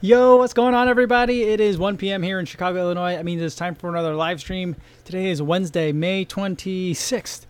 [0.00, 1.42] Yo, what's going on, everybody?
[1.42, 2.22] It is 1 p.m.
[2.22, 3.16] here in Chicago, Illinois.
[3.16, 4.76] I mean, it's time for another live stream.
[5.04, 7.46] Today is Wednesday, May 26th,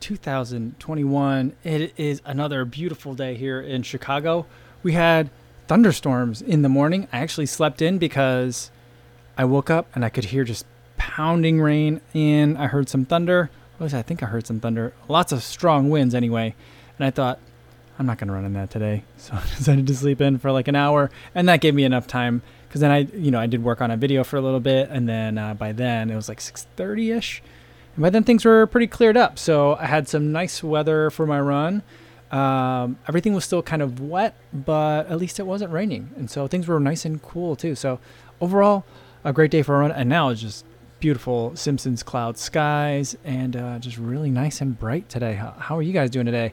[0.00, 1.52] 2021.
[1.62, 4.46] It is another beautiful day here in Chicago.
[4.82, 5.28] We had
[5.68, 7.06] thunderstorms in the morning.
[7.12, 8.70] I actually slept in because
[9.36, 10.64] I woke up and I could hear just
[10.96, 13.50] pounding rain and I heard some thunder.
[13.78, 14.94] I think I heard some thunder.
[15.06, 16.54] Lots of strong winds anyway.
[16.98, 17.40] And I thought,
[18.00, 19.04] I'm not going to run in that today.
[19.18, 22.06] So I decided to sleep in for like an hour, and that gave me enough
[22.06, 24.58] time because then I, you know, I did work on a video for a little
[24.60, 27.42] bit, and then uh, by then it was like 6:30 ish,
[27.94, 29.38] and by then things were pretty cleared up.
[29.38, 31.82] So I had some nice weather for my run.
[32.32, 36.46] Um, everything was still kind of wet, but at least it wasn't raining, and so
[36.46, 37.74] things were nice and cool too.
[37.74, 38.00] So
[38.40, 38.86] overall,
[39.22, 40.64] a great day for a run, and now it's just
[41.00, 45.34] beautiful Simpsons cloud skies and uh, just really nice and bright today.
[45.34, 46.52] How, how are you guys doing today?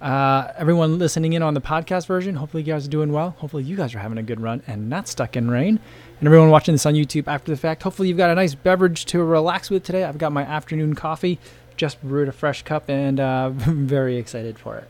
[0.00, 3.30] Uh, everyone listening in on the podcast version, hopefully you guys are doing well.
[3.38, 5.80] Hopefully you guys are having a good run and not stuck in rain.
[6.18, 9.06] And everyone watching this on YouTube after the fact, hopefully you've got a nice beverage
[9.06, 10.04] to relax with today.
[10.04, 11.38] I've got my afternoon coffee,
[11.76, 14.88] just brewed a fresh cup, and uh, very excited for it.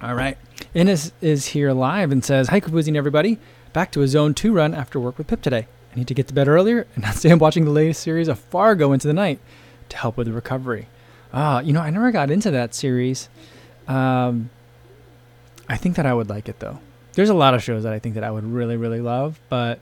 [0.00, 0.38] All right.
[0.74, 3.38] Innes is here live and says, Hi, Kaboozing everybody.
[3.72, 5.66] Back to a Zone 2 run after work with Pip today.
[5.92, 8.28] I need to get to bed earlier and not stay up watching the latest series
[8.28, 9.38] of Fargo into the night
[9.90, 10.86] to help with the recovery.
[11.32, 13.28] Ah, you know, I never got into that series.
[13.86, 14.50] Um,
[15.68, 16.78] I think that I would like it though.
[17.12, 19.80] There's a lot of shows that I think that I would really, really love, but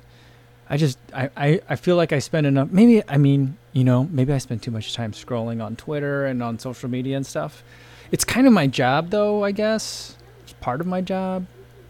[0.69, 4.09] I just I, I, I feel like I spend enough maybe I mean, you know,
[4.11, 7.63] maybe I spend too much time scrolling on Twitter and on social media and stuff.
[8.11, 10.17] It's kind of my job though, I guess.
[10.43, 11.47] It's part of my job,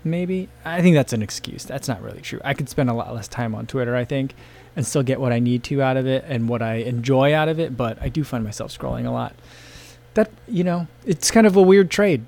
[0.07, 0.49] maybe.
[0.65, 1.65] I think that's an excuse.
[1.65, 2.41] That's not really true.
[2.45, 4.35] I could spend a lot less time on Twitter, I think,
[4.75, 7.49] and still get what I need to out of it and what I enjoy out
[7.49, 9.35] of it, but I do find myself scrolling a lot.
[10.15, 12.25] That, you know, it's kind of a weird trade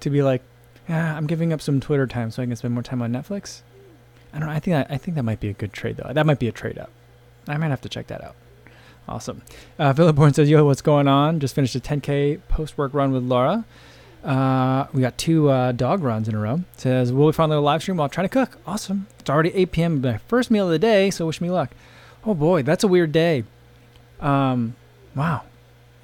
[0.00, 0.42] to be like,
[0.88, 3.62] yeah, I'm giving up some Twitter time so I can spend more time on Netflix.
[4.32, 4.54] I don't know.
[4.54, 6.12] I think that, I think that might be a good trade though.
[6.12, 6.90] That might be a trade up.
[7.48, 8.36] I might have to check that out.
[9.08, 9.42] Awesome.
[9.78, 11.40] Uh, Philip Bourne says, "Yo, what's going on?
[11.40, 13.64] Just finished a 10k post work run with Laura.
[14.24, 16.60] Uh, we got two uh, dog runs in a row.
[16.76, 18.58] Says, will we finally live stream while trying to cook?
[18.66, 19.06] Awesome.
[19.18, 20.00] It's already 8 p.m.
[20.00, 21.70] My first meal of the day, so wish me luck.
[22.24, 23.44] Oh boy, that's a weird day.
[24.20, 24.76] Um,
[25.16, 25.42] wow.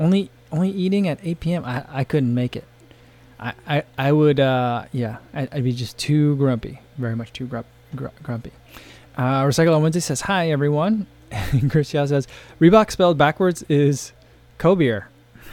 [0.01, 1.65] Only only eating at 8 p.m.
[1.65, 2.65] I, I couldn't make it.
[3.39, 6.81] I, I, I would, uh, yeah, I'd, I'd be just too grumpy.
[6.97, 8.51] Very much too grump, gr- grumpy.
[9.17, 11.07] Uh, Recycle on Wednesday says, Hi, everyone.
[11.53, 12.27] And Chris Yao says,
[12.61, 14.13] Reebok spelled backwards is
[14.57, 15.09] Cobier.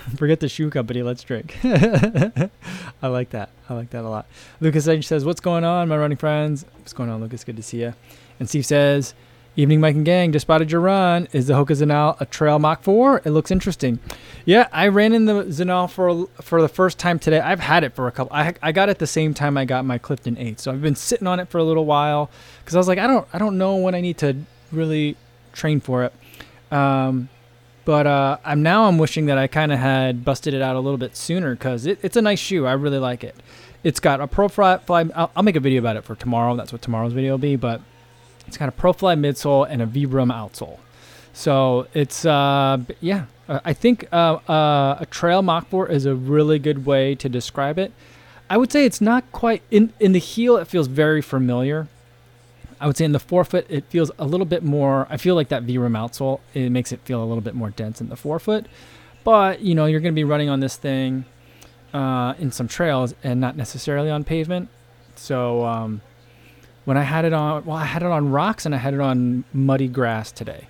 [0.17, 1.03] Forget the shoe company.
[1.03, 1.57] Let's drink.
[1.63, 3.49] I like that.
[3.69, 4.27] I like that a lot.
[4.59, 6.65] Lucas Edge says, What's going on, my running friends?
[6.77, 7.43] What's going on, Lucas?
[7.43, 7.93] Good to see you.
[8.39, 9.13] And Steve says,
[9.57, 10.33] Evening, Mike and Gang.
[10.33, 11.29] Just spotted your run.
[11.31, 13.21] Is the Hoka Zinal a trail Mach 4?
[13.23, 13.99] It looks interesting.
[14.43, 17.39] Yeah, I ran in the Zinal for for the first time today.
[17.39, 18.35] I've had it for a couple.
[18.35, 20.59] I I got it the same time I got my Clifton 8.
[20.59, 22.29] So I've been sitting on it for a little while
[22.59, 24.35] because I was like, I don't I don't know when I need to
[24.73, 25.15] really
[25.53, 26.13] train for it.
[26.73, 27.29] Um,
[27.85, 30.79] but uh, I'm now I'm wishing that I kind of had busted it out a
[30.79, 32.65] little bit sooner because it, it's a nice shoe.
[32.65, 33.35] I really like it.
[33.83, 35.11] It's got a ProFly.
[35.15, 36.55] I'll, I'll make a video about it for tomorrow.
[36.55, 37.55] That's what tomorrow's video will be.
[37.55, 37.81] But
[38.47, 40.79] it's got a ProFly midsole and a Vibram outsole.
[41.33, 43.25] So it's uh, yeah.
[43.47, 47.29] Uh, I think uh, uh, a trail Mach 4 is a really good way to
[47.29, 47.93] describe it.
[48.49, 50.57] I would say it's not quite in in the heel.
[50.57, 51.87] It feels very familiar.
[52.79, 55.07] I would say in the forefoot, it feels a little bit more.
[55.09, 58.01] I feel like that Vibram outsole it makes it feel a little bit more dense
[58.01, 58.65] in the forefoot.
[59.23, 61.25] But you know, you're going to be running on this thing
[61.93, 64.69] uh, in some trails and not necessarily on pavement.
[65.15, 66.01] So um,
[66.83, 68.99] when I had it on, well, I had it on rocks and I had it
[68.99, 70.67] on muddy grass today,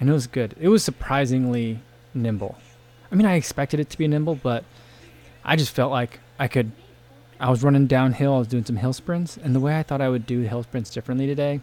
[0.00, 0.54] and it was good.
[0.60, 1.80] It was surprisingly
[2.12, 2.56] nimble.
[3.10, 4.64] I mean, I expected it to be nimble, but
[5.44, 6.72] I just felt like I could
[7.38, 8.34] I was running downhill.
[8.34, 10.62] I was doing some hill sprints, and the way I thought I would do hill
[10.62, 11.60] sprints differently today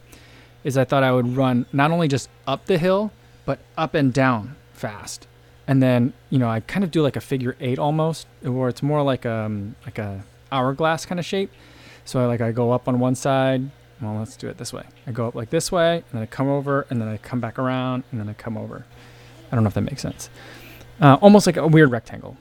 [0.63, 3.11] is I thought I would run not only just up the hill,
[3.45, 5.27] but up and down fast.
[5.67, 8.83] And then you know I kind of do like a figure eight almost, or it's
[8.83, 11.51] more like um like a hourglass kind of shape.
[12.05, 13.69] So I like I go up on one side.
[14.01, 14.83] Well, let's do it this way.
[15.07, 17.39] I go up like this way, and then I come over, and then I come
[17.39, 18.85] back around, and then I come over.
[19.51, 20.29] I don't know if that makes sense.
[20.99, 22.37] Uh, almost like a weird rectangle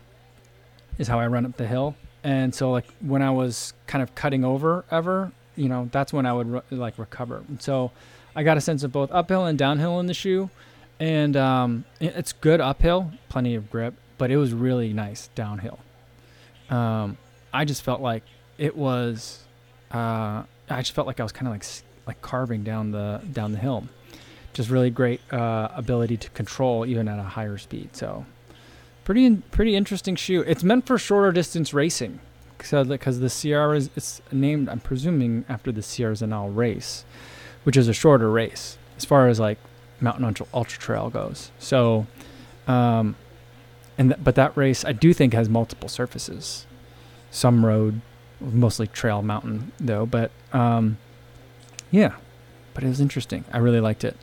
[0.98, 4.14] is how I run up the hill and so like when I was kind of
[4.14, 7.42] cutting over ever, you know, that's when I would re- like recover.
[7.48, 7.90] And so
[8.34, 10.50] I got a sense of both uphill and downhill in the shoe,
[11.00, 15.78] and um, it's good uphill, plenty of grip, but it was really nice downhill.
[16.70, 17.18] Um,
[17.52, 18.22] I just felt like
[18.56, 19.44] it was,
[19.92, 21.64] uh, I just felt like I was kind of like
[22.06, 23.84] like carving down the down the hill.
[24.54, 27.96] Just really great uh, ability to control even at a higher speed.
[27.96, 28.26] So
[29.04, 30.42] Pretty pretty interesting shoe.
[30.42, 32.20] It's meant for shorter distance racing
[32.62, 37.04] So because the Sierra is it's named, I'm presuming after the Sierre Zinal race,
[37.64, 39.58] which is a shorter race as far as like
[40.00, 41.50] mountain ultra, ultra trail goes.
[41.58, 42.06] So,
[42.68, 43.16] um,
[43.98, 46.66] and th- but that race I do think has multiple surfaces,
[47.30, 48.00] some road,
[48.40, 50.06] mostly trail mountain though.
[50.06, 50.98] But um,
[51.90, 52.14] yeah,
[52.74, 53.44] but it was interesting.
[53.52, 54.16] I really liked it.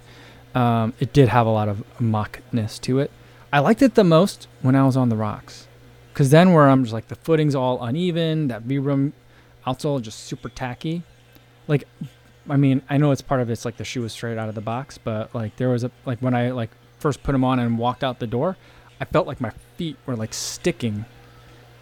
[0.56, 3.12] Um, it did have a lot of mockness to it.
[3.52, 5.68] I liked it the most when I was on the rocks,
[6.14, 9.14] because then where I'm just like the footing's all uneven, that Vibram
[9.66, 11.04] outsole just super tacky.
[11.68, 11.86] Like,
[12.48, 14.56] I mean, I know it's part of it's like the shoe was straight out of
[14.56, 16.70] the box, but like there was a like when I like
[17.00, 18.56] first put them on and walked out the door,
[19.00, 21.06] I felt like my feet were like sticking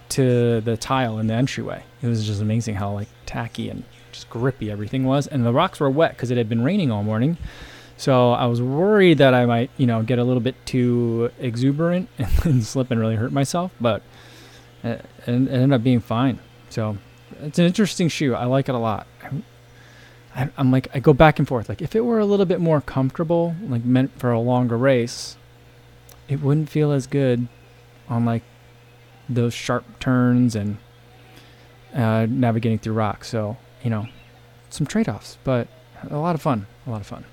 [0.10, 1.84] to the tile in the entryway.
[2.02, 5.82] It was just amazing how like tacky and just grippy everything was, and the rocks
[5.82, 7.38] were wet because it had been raining all morning.
[7.98, 12.10] So I was worried that I might, you know, get a little bit too exuberant
[12.46, 14.04] and, slip and really hurt myself, but
[14.84, 16.40] it, it ended up being fine.
[16.70, 16.98] So
[17.42, 18.36] it's an interesting shoe.
[18.36, 19.08] I like it a lot.
[20.36, 21.70] I, I'm like, I go back and forth.
[21.70, 25.36] Like, if it were a little bit more comfortable, like meant for a longer race,
[26.28, 27.48] it wouldn't feel as good
[28.08, 28.44] on like
[29.28, 30.78] those sharp turns and
[31.96, 33.28] uh, navigating through rocks.
[33.28, 34.08] So, you know,
[34.70, 35.68] some trade offs, but
[36.08, 36.68] a lot of fun.
[36.86, 37.26] A lot of fun.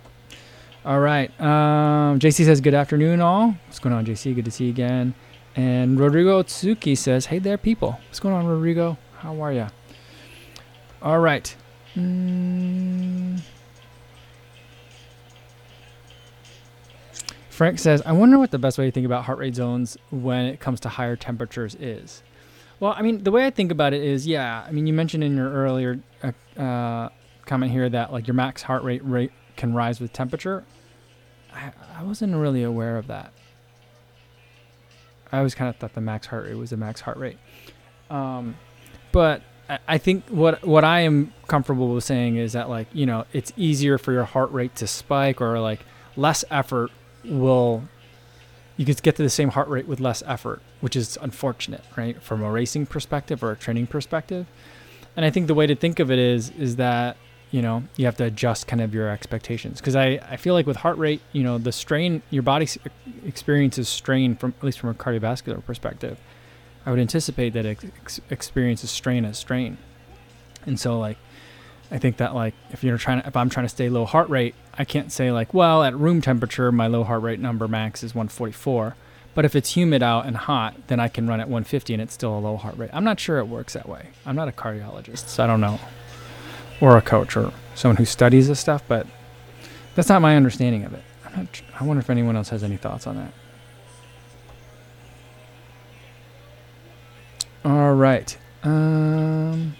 [0.85, 1.31] All right.
[1.41, 3.57] Um, JC says, Good afternoon, all.
[3.67, 4.35] What's going on, JC?
[4.35, 5.15] Good to see you again.
[5.57, 7.99] And Rodrigo Tsuki says, Hey there, people.
[8.09, 8.99] What's going on, Rodrigo?
[9.19, 9.67] How are you?
[11.01, 11.55] All right.
[11.97, 13.41] Mm.
[17.49, 20.45] Frank says, I wonder what the best way to think about heart rate zones when
[20.45, 22.23] it comes to higher temperatures is.
[22.79, 25.25] Well, I mean, the way I think about it is, yeah, I mean, you mentioned
[25.25, 27.09] in your earlier uh, uh,
[27.47, 30.65] comment here that like your max heart rate rate can rise with temperature.
[31.55, 33.33] I, I wasn't really aware of that.
[35.33, 37.39] I always kind of thought the max heart rate was the max heart rate.
[38.11, 38.56] Um,
[39.12, 43.06] but I, I think what what I am comfortable with saying is that like you
[43.06, 45.81] know it's easier for your heart rate to spike or like
[46.17, 46.91] less effort
[47.25, 47.83] will
[48.77, 52.21] you could get to the same heart rate with less effort, which is unfortunate, right?
[52.23, 54.47] From a racing perspective or a training perspective.
[55.17, 57.17] And I think the way to think of it is is that
[57.55, 59.81] you know you have to adjust kind of your expectations.
[59.81, 62.67] Because I, I feel like with heart rate you know the strain your body
[63.25, 66.19] experiences strain from at least from a cardiovascular perspective.
[66.85, 69.79] I would anticipate that it ex- experiences strain as strain.
[70.67, 71.17] And so like
[71.93, 74.29] i think that like if you're trying to if i'm trying to stay low heart
[74.31, 78.03] rate i can't say like well at room temperature my low heart rate number max
[78.03, 78.97] is 144
[79.35, 82.15] but if it's humid out and hot then i can run at 150 and it's
[82.15, 82.89] still a low heart rate.
[82.95, 84.09] I'm not sure it works that way.
[84.25, 85.79] I'm not a cardiologist so i don't know
[86.81, 89.06] or a coach or someone who studies this stuff, but
[89.94, 91.03] that's not my understanding of it.
[91.79, 93.32] I wonder if anyone else has any thoughts on that.
[97.65, 98.37] All right.
[98.62, 99.75] Um,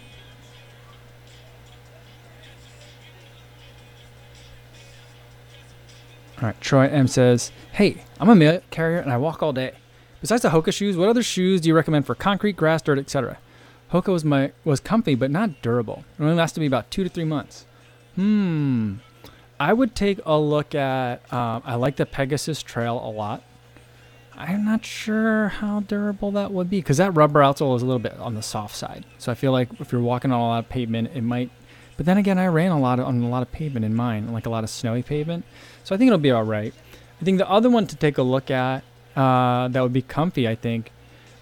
[6.39, 6.61] all right.
[6.61, 9.73] Troy M says, "Hey, I'm a mail carrier and I walk all day.
[10.19, 13.37] Besides the Hoka shoes, what other shoes do you recommend for concrete, grass, dirt, etc.?
[13.95, 16.03] Hoka was my was comfy but not durable.
[16.19, 17.65] It only lasted me about two to three months.
[18.15, 18.95] Hmm.
[19.57, 21.21] I would take a look at.
[21.31, 23.41] Uh, I like the Pegasus Trail a lot.
[24.35, 27.99] I'm not sure how durable that would be because that rubber outsole is a little
[27.99, 29.05] bit on the soft side.
[29.17, 31.49] So I feel like if you're walking on a lot of pavement, it might.
[31.95, 34.33] But then again, I ran a lot of, on a lot of pavement in mine,
[34.33, 35.45] like a lot of snowy pavement.
[35.85, 36.73] So I think it'll be all right.
[37.21, 38.83] I think the other one to take a look at
[39.15, 40.91] uh, that would be comfy, I think,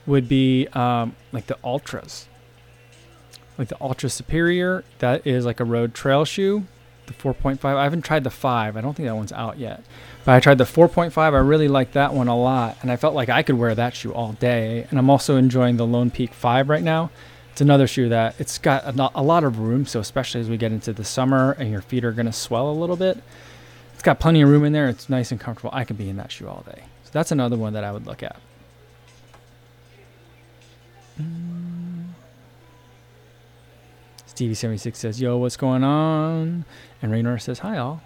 [0.06, 2.28] would be um, like the Altras
[3.58, 4.84] like the Altra Superior.
[5.00, 6.66] That is like a road trail shoe.
[7.06, 7.64] The 4.5.
[7.66, 8.78] I haven't tried the 5.
[8.78, 9.84] I don't think that one's out yet.
[10.24, 11.18] But I tried the 4.5.
[11.18, 12.78] I really like that one a lot.
[12.82, 14.88] And I felt like I could wear that shoe all day.
[14.90, 17.12] And I'm also enjoying the Lone Peak 5 right now.
[17.52, 19.86] It's another shoe that it's got a, lot of room.
[19.86, 22.72] So, especially as we get into the summer and your feet are going to swell
[22.72, 23.22] a little bit,
[23.94, 24.88] it's got plenty of room in there.
[24.88, 25.72] It's nice and comfortable.
[25.74, 26.84] I could be in that shoe all day.
[27.04, 28.38] So, that's another one that I would look at.
[31.22, 31.53] Mm.
[34.36, 36.66] Stevie76 says, Yo, what's going on?
[37.02, 38.02] And Raynor says, Hi, all.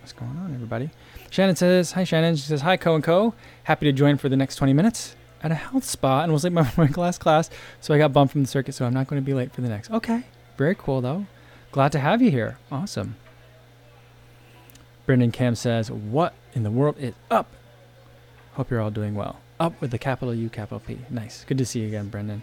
[0.00, 0.90] What's going on, everybody?
[1.30, 2.36] Shannon says, Hi, Shannon.
[2.36, 3.34] She says, Hi, Co and Co.
[3.64, 6.52] Happy to join for the next 20 minutes at a health spa and was late
[6.52, 7.50] my, my last class,
[7.80, 9.60] so I got bumped from the circuit, so I'm not going to be late for
[9.60, 9.90] the next.
[9.90, 10.24] Okay.
[10.56, 11.26] Very cool, though.
[11.72, 12.58] Glad to have you here.
[12.70, 13.16] Awesome.
[15.06, 17.46] Brendan Cam says, What in the world is up?
[18.54, 19.40] Hope you're all doing well.
[19.58, 20.98] Up with the capital U, capital P.
[21.10, 21.44] Nice.
[21.44, 22.42] Good to see you again, Brendan.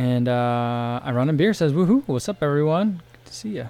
[0.00, 2.02] And uh, I run in beer says, "Woohoo!
[2.06, 3.02] What's up, everyone?
[3.12, 3.68] Good to see you."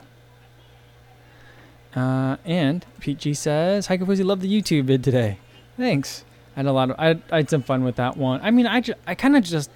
[1.93, 5.39] Uh, and Pete G says, "Hi, Kofuzi, love the YouTube vid today.
[5.77, 6.25] Thanks.
[6.55, 8.39] I had a lot of I, I had some fun with that one.
[8.45, 9.73] I mean, I ju- I kind of just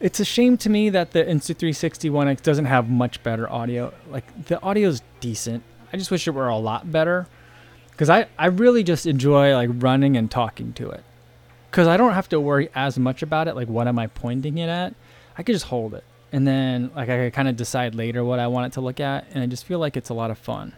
[0.00, 3.92] It's a shame to me that the Insta360 One X doesn't have much better audio.
[4.08, 5.62] Like the audio's decent.
[5.92, 7.26] I just wish it were a lot better.
[7.98, 11.04] Cause I, I really just enjoy like running and talking to it.
[11.72, 13.54] Cause I don't have to worry as much about it.
[13.54, 14.94] Like what am I pointing it at?
[15.36, 16.04] I could just hold it.
[16.32, 19.00] And then like I could kind of decide later what I want it to look
[19.00, 19.26] at.
[19.32, 20.74] And I just feel like it's a lot of fun.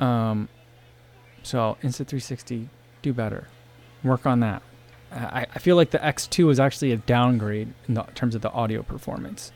[0.00, 0.48] Um,
[1.42, 2.68] so Insta360,
[3.02, 3.48] do better.
[4.02, 4.62] Work on that.
[5.12, 8.50] I, I feel like the X2 is actually a downgrade in the, terms of the
[8.50, 9.52] audio performance.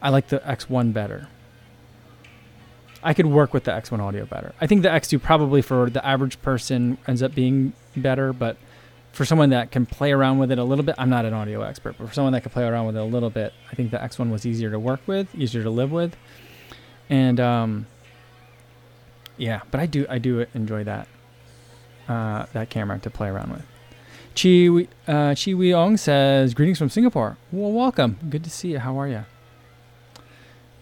[0.00, 1.28] I like the X1 better.
[3.02, 4.54] I could work with the X1 audio better.
[4.60, 8.56] I think the X2 probably for the average person ends up being better, but
[9.12, 11.62] for someone that can play around with it a little bit, I'm not an audio
[11.62, 13.90] expert, but for someone that can play around with it a little bit, I think
[13.90, 16.16] the X1 was easier to work with, easier to live with,
[17.08, 17.86] and um,
[19.36, 19.62] yeah.
[19.70, 21.08] But I do I do enjoy that
[22.08, 23.62] uh, that camera to play around with.
[24.34, 27.38] Chi uh, Chi Weong says, "Greetings from Singapore.
[27.50, 28.18] Well, welcome.
[28.28, 28.78] Good to see you.
[28.78, 29.24] How are you?"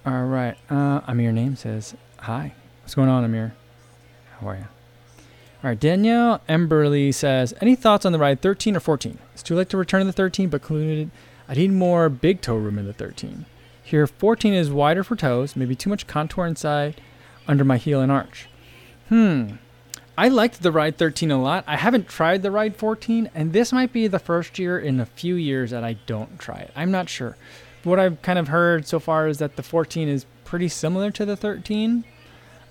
[0.05, 0.57] All right.
[0.69, 2.55] Uh, Amir name says, "Hi.
[2.83, 3.55] What's going on, Amir?
[4.41, 4.76] How are you?"
[5.65, 5.81] All right.
[5.81, 9.19] Danielle Emberly says, "Any thoughts on the ride 13 or 14?
[9.35, 11.11] It's too late to return the 13, but concluded
[11.49, 13.47] I need more big toe room in the 13.
[13.83, 17.01] Here, 14 is wider for toes, maybe too much contour inside
[17.47, 18.49] under my heel and arch.
[19.09, 19.53] Hmm."
[20.19, 21.63] I liked the Ride 13 a lot.
[21.67, 25.05] I haven't tried the Ride 14, and this might be the first year in a
[25.05, 26.71] few years that I don't try it.
[26.75, 27.37] I'm not sure.
[27.85, 31.27] What I've kind of heard so far is that the 14 is pretty similar to
[31.27, 32.05] the 13.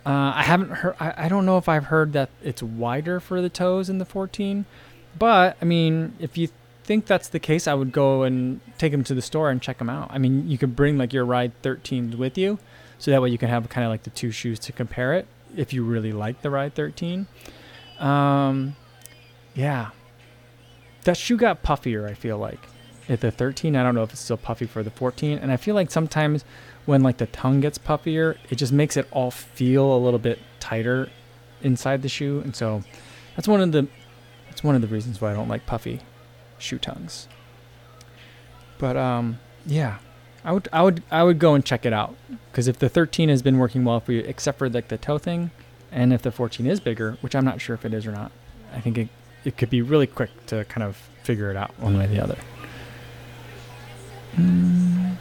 [0.06, 0.96] Uh, I haven't heard.
[1.00, 4.06] I, I don't know if I've heard that it's wider for the toes in the
[4.06, 4.66] 14,
[5.18, 6.50] but I mean, if you
[6.84, 9.80] think that's the case, I would go and take them to the store and check
[9.80, 10.10] them out.
[10.12, 12.60] I mean, you could bring like your Ride 13s with you,
[13.00, 15.26] so that way you can have kind of like the two shoes to compare it
[15.58, 17.26] if you really like the Ride 13.
[18.00, 18.76] Um,
[19.56, 19.90] yeah,
[21.06, 22.08] that shoe got puffier.
[22.08, 22.60] I feel like
[23.10, 23.76] at the 13.
[23.76, 25.38] I don't know if it's still puffy for the 14.
[25.40, 26.44] And I feel like sometimes
[26.86, 30.40] when like the tongue gets puffier, it just makes it all feel a little bit
[30.60, 31.10] tighter
[31.62, 32.42] inside the shoe.
[32.44, 32.84] And so
[33.36, 33.88] that's one of the
[34.48, 36.02] that's one of the reasons why I don't like puffy
[36.58, 37.28] shoe tongues.
[38.78, 40.00] But um, yeah,
[40.44, 42.16] I would I would I would go and check it out
[42.52, 45.18] because if the 13 has been working well for you, except for like the toe
[45.18, 45.52] thing,
[45.92, 48.32] and if the 14 is bigger, which I'm not sure if it is or not,
[48.74, 49.10] I think it
[49.44, 52.22] it could be really quick to kind of figure it out one way or the
[52.22, 52.38] other.
[54.36, 55.16] Mm.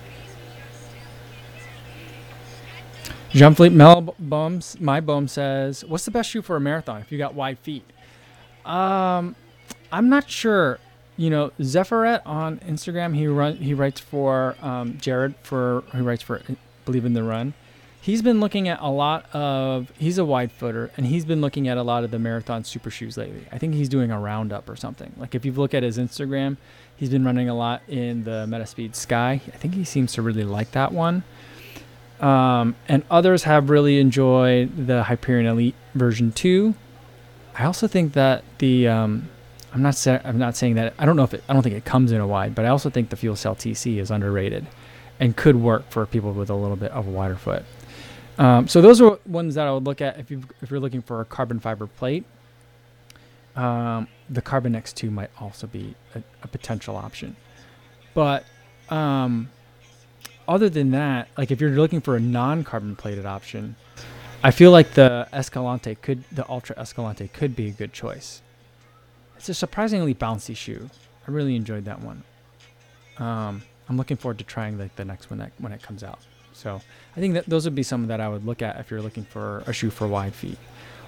[3.35, 7.19] Jean-Philippe Mel Bums, my bum says, "What's the best shoe for a marathon if you
[7.19, 7.85] got wide feet?"
[8.65, 9.37] Um,
[9.93, 10.79] I'm not sure
[11.17, 16.23] you know, Zephyret on Instagram, he run he writes for um, Jared for he writes
[16.23, 16.43] for
[16.85, 17.55] Believe in the Run.
[18.01, 21.69] He's been looking at a lot of he's a wide footer and he's been looking
[21.69, 23.47] at a lot of the marathon super shoes lately.
[23.53, 25.13] I think he's doing a roundup or something.
[25.17, 26.57] Like if you look at his Instagram,
[26.97, 29.41] he's been running a lot in the Metaspeed Sky.
[29.47, 31.23] I think he seems to really like that one.
[32.21, 36.75] Um, and others have really enjoyed the Hyperion Elite version 2.
[37.57, 39.29] I also think that the um,
[39.73, 41.85] I'm not I'm not saying that I don't know if it, I don't think it
[41.85, 44.67] comes in a wide, but I also think the Fuel Cell TC is underrated
[45.21, 47.65] and could work for people with a little bit of a wider foot.
[48.39, 51.03] Um, so those are ones that I would look at if you if you're looking
[51.03, 52.25] for a carbon fiber plate.
[53.57, 57.37] Um, the Carbon X2 might also be a, a potential option,
[58.13, 58.45] but
[58.91, 59.49] um,
[60.47, 63.77] other than that, like if you're looking for a non-carbon plated option,
[64.43, 68.43] I feel like the Escalante could the Altra Escalante could be a good choice.
[69.37, 70.91] It's a surprisingly bouncy shoe.
[71.27, 72.23] I really enjoyed that one.
[73.19, 76.19] Um, I'm looking forward to trying like the next one that when it comes out.
[76.53, 76.81] So
[77.17, 79.25] I think that those would be some that I would look at if you're looking
[79.25, 80.59] for a shoe for wide feet.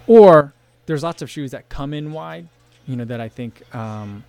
[0.07, 0.53] Or
[0.87, 2.49] there's lots of shoes that come in wide,
[2.87, 4.25] you know, that I think, um,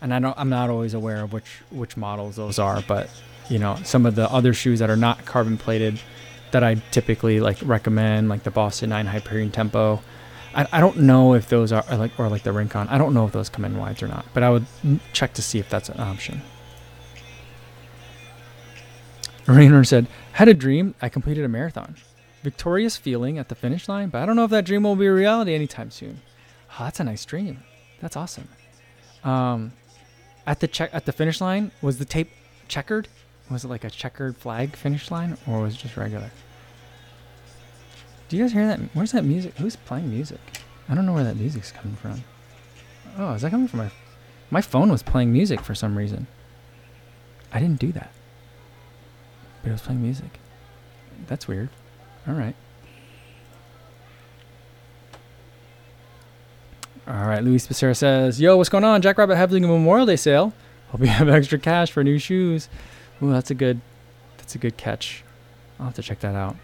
[0.00, 3.08] and I don't, I'm not always aware of which which models those are, but
[3.50, 6.00] you know, some of the other shoes that are not carbon plated
[6.52, 10.00] that I typically like recommend, like the Boston 9 Hyperion Tempo.
[10.54, 12.88] I, I don't know if those are, like or like the Rincon.
[12.88, 14.66] I don't know if those come in wides or not, but I would
[15.12, 16.42] check to see if that's an option.
[19.46, 20.94] Rainer said, "Had a dream.
[21.02, 21.96] I completed a marathon.
[22.42, 25.06] Victorious feeling at the finish line, but I don't know if that dream will be
[25.06, 26.20] a reality anytime soon.
[26.78, 27.62] Oh, that's a nice dream.
[28.00, 28.48] That's awesome.
[29.24, 29.72] Um,
[30.46, 32.30] at the check at the finish line, was the tape
[32.68, 33.08] checkered?
[33.50, 36.30] Was it like a checkered flag finish line, or was it just regular?"
[38.28, 38.78] Do you guys hear that?
[38.94, 39.56] Where's that music?
[39.56, 40.38] Who's playing music?
[40.88, 42.22] I don't know where that music's coming from.
[43.18, 43.90] Oh, is that coming from my...
[44.52, 46.28] My phone was playing music for some reason.
[47.52, 48.12] I didn't do that.
[49.62, 50.38] But it was playing music.
[51.26, 51.70] That's weird.
[52.28, 52.54] All right.
[57.08, 59.02] All right, Luis Becerra says, Yo, what's going on?
[59.02, 60.52] Jackrabbit having a Memorial Day sale.
[60.90, 62.68] Hope you have extra cash for new shoes.
[63.22, 63.80] Ooh, that's a good,
[64.38, 65.24] that's a good catch.
[65.78, 66.56] I'll have to check that out.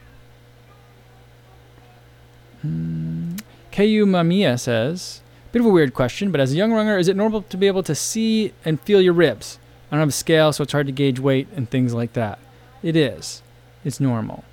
[2.64, 3.40] Mm,
[3.72, 5.20] KU Mamiya says,
[5.52, 7.66] bit of a weird question, but as a young runner, is it normal to be
[7.66, 9.58] able to see and feel your ribs?
[9.90, 12.38] I don't have a scale, so it's hard to gauge weight and things like that.
[12.82, 13.42] It is.
[13.84, 14.44] It's normal.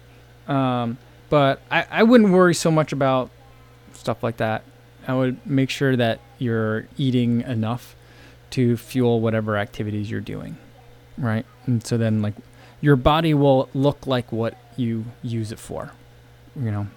[0.48, 0.98] Um,
[1.30, 3.32] but I, I wouldn't worry so much about
[3.94, 4.64] stuff like that.
[5.08, 7.96] I would make sure that you're eating enough
[8.52, 10.58] to fuel whatever activities you're doing,
[11.18, 11.46] right?
[11.66, 12.36] And so then, like,
[12.82, 15.92] your body will look like what you use it for,
[16.56, 16.88] you know.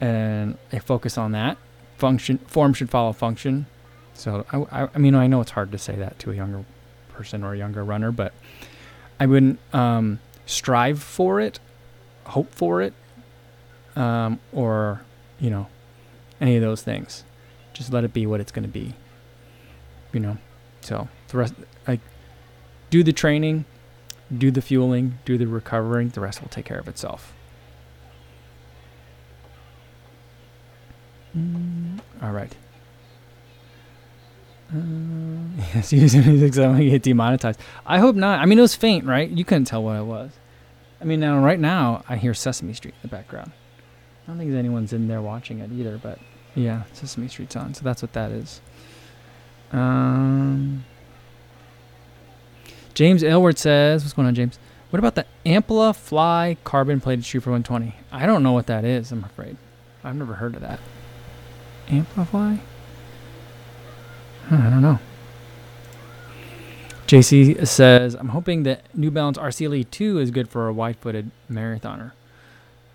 [0.00, 1.58] And I focus on that.
[1.98, 3.66] Function form should follow function.
[4.14, 6.64] So I, I, I mean, I know it's hard to say that to a younger
[7.10, 8.32] person or a younger runner, but
[9.20, 11.60] I wouldn't um, strive for it,
[12.24, 12.94] hope for it,
[13.94, 15.02] um, or
[15.38, 15.66] you know,
[16.40, 17.24] any of those things.
[17.72, 18.94] Just let it be what it's going to be.
[20.12, 20.38] You know,
[20.80, 21.54] so the rest,
[22.92, 23.64] do the training,
[24.36, 26.10] do the fueling, do the recovering.
[26.10, 27.32] The rest will take care of itself.
[31.34, 32.54] Mm, all right.
[34.70, 34.76] Uh,
[35.74, 37.58] yes, using music so I get demonetized.
[37.86, 38.40] I hope not.
[38.40, 39.30] I mean, it was faint, right?
[39.30, 40.30] You couldn't tell what it was.
[41.00, 43.52] I mean, now right now I hear Sesame Street in the background.
[44.24, 46.18] I don't think anyone's in there watching it either, but
[46.54, 48.60] yeah, Sesame Street's on, so that's what that is.
[49.72, 50.84] Um,
[52.94, 54.58] James Aylward says, "What's going on, James?
[54.90, 57.94] What about the Ampla Fly carbon plated shoe for 120?
[58.12, 59.10] I don't know what that is.
[59.10, 59.56] I'm afraid.
[60.04, 60.80] I've never heard of that.
[61.88, 62.56] Amplify?
[64.48, 64.98] Huh, I don't know.
[67.06, 70.96] JC says, I'm hoping that New Balance RC Elite 2 is good for a wide
[70.96, 72.12] footed marathoner.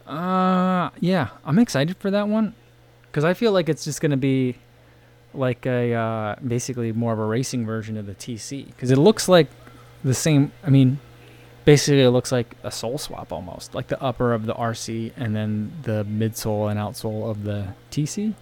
[0.06, 2.56] Uh, yeah, I'm excited for that one
[3.04, 4.56] because I feel like it's just going to be
[5.34, 9.28] like a uh, basically more of a racing version of the TC because it looks
[9.28, 9.50] like
[10.08, 10.52] the same.
[10.64, 11.00] I mean,
[11.66, 15.36] basically, it looks like a sole swap almost, like the upper of the RC and
[15.36, 18.34] then the midsole and outsole of the TC.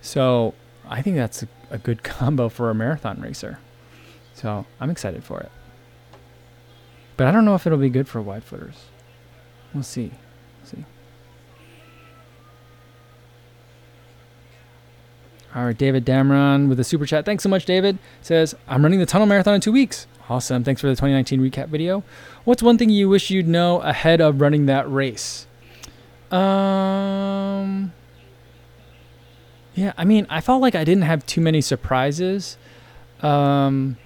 [0.00, 0.54] So
[0.86, 3.58] I think that's a, a good combo for a marathon racer.
[4.34, 5.50] So I'm excited for it.
[7.16, 8.76] But I don't know if it'll be good for wide footers.
[9.72, 10.10] We'll see.
[10.60, 10.84] We'll see.
[15.54, 17.24] All right, David Damron with a super chat.
[17.24, 17.98] Thanks so much, David.
[18.22, 20.08] Says, I'm running the tunnel marathon in two weeks.
[20.28, 20.64] Awesome.
[20.64, 22.02] Thanks for the 2019 recap video.
[22.44, 25.46] What's one thing you wish you'd know ahead of running that race?
[26.30, 27.92] Um,
[29.74, 32.56] yeah, I mean, I felt like I didn't have too many surprises.
[33.20, 33.98] Um,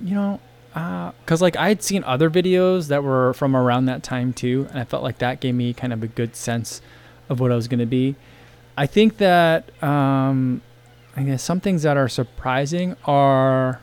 [0.00, 0.40] you know,
[0.72, 4.66] because uh, like I had seen other videos that were from around that time too,
[4.70, 6.82] and I felt like that gave me kind of a good sense
[7.28, 8.14] of what I was going to be.
[8.76, 10.60] I think that um,
[11.16, 13.80] I guess some things that are surprising are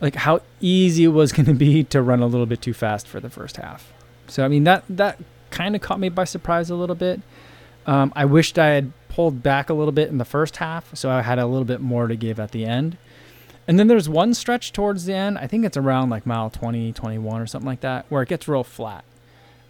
[0.00, 3.08] like how easy it was going to be to run a little bit too fast
[3.08, 3.92] for the first half.
[4.28, 5.18] So I mean that that
[5.50, 7.20] kind of caught me by surprise a little bit.
[7.86, 11.10] Um, I wished I had pulled back a little bit in the first half, so
[11.10, 12.96] I had a little bit more to give at the end.
[13.66, 15.38] And then there's one stretch towards the end.
[15.38, 18.48] I think it's around like mile 20, 21 or something like that, where it gets
[18.48, 19.04] real flat,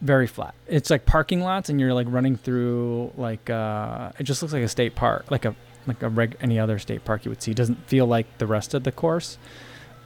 [0.00, 0.54] very flat.
[0.66, 4.62] It's like parking lots, and you're like running through like uh, it just looks like
[4.62, 5.54] a state park, like a
[5.86, 7.50] like a reg- any other state park you would see.
[7.52, 9.38] It doesn't feel like the rest of the course.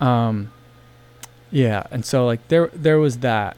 [0.01, 0.53] Um,
[1.51, 3.57] yeah, and so like there there was that.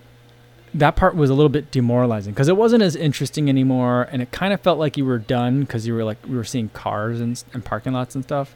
[0.72, 4.30] That part was a little bit demoralizing because it wasn't as interesting anymore, and it
[4.30, 7.20] kind of felt like you were done because you were like we were seeing cars
[7.20, 8.54] and, and parking lots and stuff.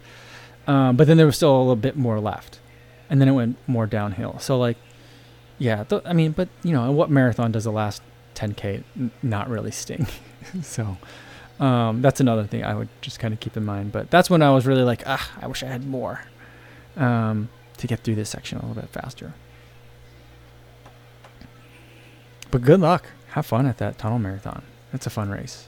[0.69, 2.61] Um, but then there was still a little bit more left,
[3.11, 4.39] and then it went more downhill.
[4.39, 4.77] So like,
[5.59, 8.01] yeah, th- I mean, but you know, what marathon does the last
[8.37, 10.07] 10k n- not really sting?
[10.63, 10.97] so
[11.61, 13.93] um, that's another thing I would just kind of keep in mind.
[13.93, 16.23] But that's when I was really like, ah, I wish I had more
[16.97, 19.35] um, to get through this section a little bit faster.
[22.51, 23.07] But good luck.
[23.29, 24.63] Have fun at that tunnel marathon.
[24.93, 25.67] It's a fun race.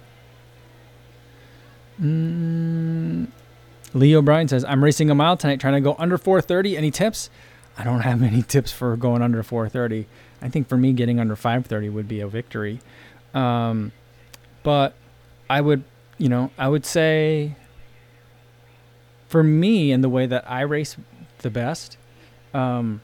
[2.01, 3.29] Mm,
[3.92, 6.77] Lee O'Brien says, I'm racing a mile tonight trying to go under 430.
[6.77, 7.31] Any tips?
[7.79, 10.07] I don't have any tips for going under 430.
[10.42, 12.81] I think for me, getting under 530 would be a victory.
[13.35, 13.92] Um,
[14.62, 14.94] but
[15.48, 15.85] I would,
[16.18, 17.56] you know, I would say
[19.28, 20.96] for me in the way that I race
[21.38, 21.96] the best,
[22.54, 23.00] um,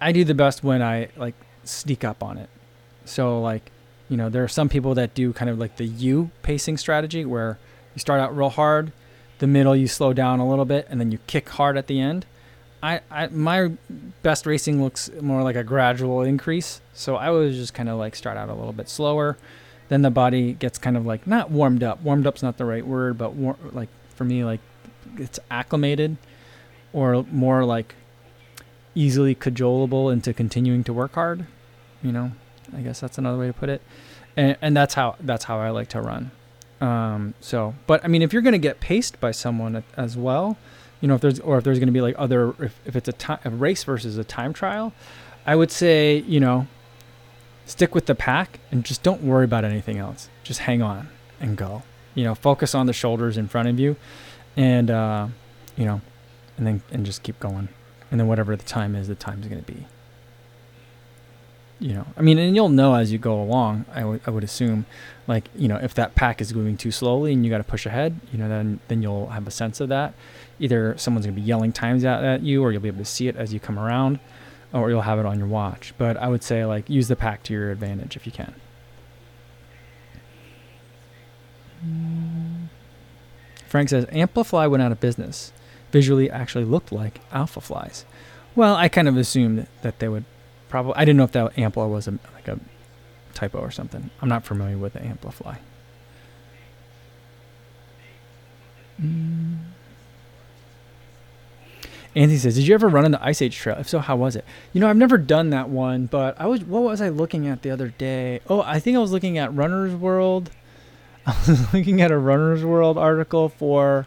[0.00, 2.48] I do the best when I like sneak up on it.
[3.04, 3.70] So like,
[4.08, 7.24] you know, there are some people that do kind of like the U pacing strategy
[7.24, 7.58] where
[7.94, 8.92] you start out real hard,
[9.38, 12.00] the middle you slow down a little bit, and then you kick hard at the
[12.00, 12.26] end.
[12.82, 13.72] I, I my
[14.22, 16.80] best racing looks more like a gradual increase.
[16.94, 19.38] So I was just kind of like start out a little bit slower,
[19.92, 22.00] then the body gets kind of like not warmed up.
[22.02, 24.60] Warmed up's not the right word, but war- like for me like
[25.18, 26.16] it's acclimated.
[26.92, 27.94] or more like
[28.94, 31.46] easily cajolable into continuing to work hard.
[32.02, 32.32] You know,
[32.76, 33.80] I guess that's another way to put it.
[34.36, 36.30] And, and that's how that's how I like to run.
[36.80, 40.56] Um, so, but I mean, if you're going to get paced by someone as well,
[41.00, 43.08] you know, if there's or if there's going to be like other if, if it's
[43.08, 44.92] a time a race versus a time trial,
[45.46, 46.66] I would say you know,
[47.66, 50.28] stick with the pack and just don't worry about anything else.
[50.42, 51.08] Just hang on
[51.40, 51.82] and go.
[52.14, 53.96] You know, focus on the shoulders in front of you,
[54.56, 55.28] and uh,
[55.76, 56.00] you know,
[56.56, 57.68] and then and just keep going,
[58.10, 59.86] and then whatever the time is, the time is going to be.
[61.80, 63.86] You know, I mean, and you'll know as you go along.
[63.92, 64.86] I would I would assume,
[65.26, 67.86] like you know, if that pack is moving too slowly and you got to push
[67.86, 70.14] ahead, you know, then then you'll have a sense of that.
[70.60, 73.04] Either someone's going to be yelling times out at you, or you'll be able to
[73.04, 74.20] see it as you come around,
[74.72, 75.94] or you'll have it on your watch.
[75.98, 78.54] But I would say like use the pack to your advantage if you can.
[83.66, 85.52] Frank says Amplify went out of business.
[85.90, 88.06] Visually, actually looked like Alpha Flies.
[88.54, 90.24] Well, I kind of assumed that they would
[90.68, 90.94] probably.
[90.96, 92.58] I didn't know if that Ampla was a, like a
[93.34, 94.10] typo or something.
[94.20, 95.56] I'm not familiar with the Amplify.
[99.00, 99.58] Mm.
[102.14, 103.76] Anthony says, "Did you ever run on the Ice Age Trail?
[103.78, 104.44] If so, how was it?
[104.72, 106.62] You know, I've never done that one, but I was.
[106.62, 108.40] What was I looking at the other day?
[108.48, 110.50] Oh, I think I was looking at Runner's World.
[111.26, 114.06] I was looking at a Runner's World article for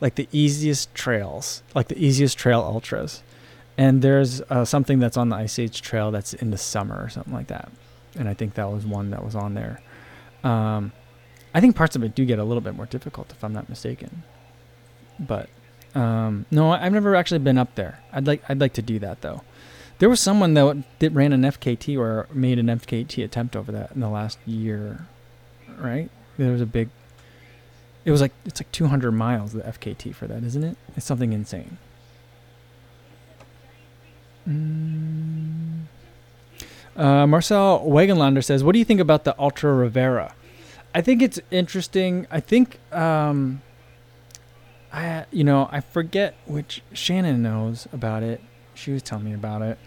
[0.00, 3.22] like the easiest trails, like the easiest trail ultras,
[3.78, 7.08] and there's uh, something that's on the Ice Age Trail that's in the summer or
[7.08, 7.70] something like that,
[8.18, 9.80] and I think that was one that was on there.
[10.44, 10.92] Um,
[11.54, 13.70] I think parts of it do get a little bit more difficult if I'm not
[13.70, 14.24] mistaken,
[15.18, 15.48] but
[15.96, 18.00] um, no, I've never actually been up there.
[18.12, 19.40] I'd like I'd like to do that though.
[19.98, 24.00] There was someone that ran an FKT or made an FKT attempt over that in
[24.00, 25.06] the last year,
[25.78, 26.10] right?
[26.36, 26.90] There was a big.
[28.04, 30.76] It was like it's like 200 miles the FKT for that, isn't it?
[30.96, 31.78] It's something insane.
[34.46, 35.84] Mm.
[36.94, 40.34] Uh, Marcel Wagenlander says, "What do you think about the Altra Rivera?"
[40.94, 42.26] I think it's interesting.
[42.30, 43.62] I think um,
[44.92, 48.40] I you know I forget which Shannon knows about it.
[48.74, 49.78] She was telling me about it.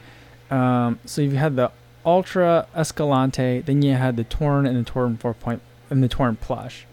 [0.51, 1.71] Um, so you had the
[2.05, 6.39] Altra Escalante, then you had the Torin and the Torin four point and the Torin
[6.39, 6.85] plush,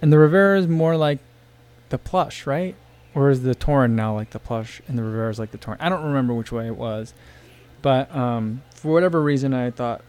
[0.00, 1.18] and the Rivera is more like
[1.88, 2.76] the plush, right?
[3.14, 5.76] Or is the Torin now like the plush and the Rivera is like the Torin?
[5.80, 7.14] I don't remember which way it was,
[7.82, 10.02] but um, for whatever reason I thought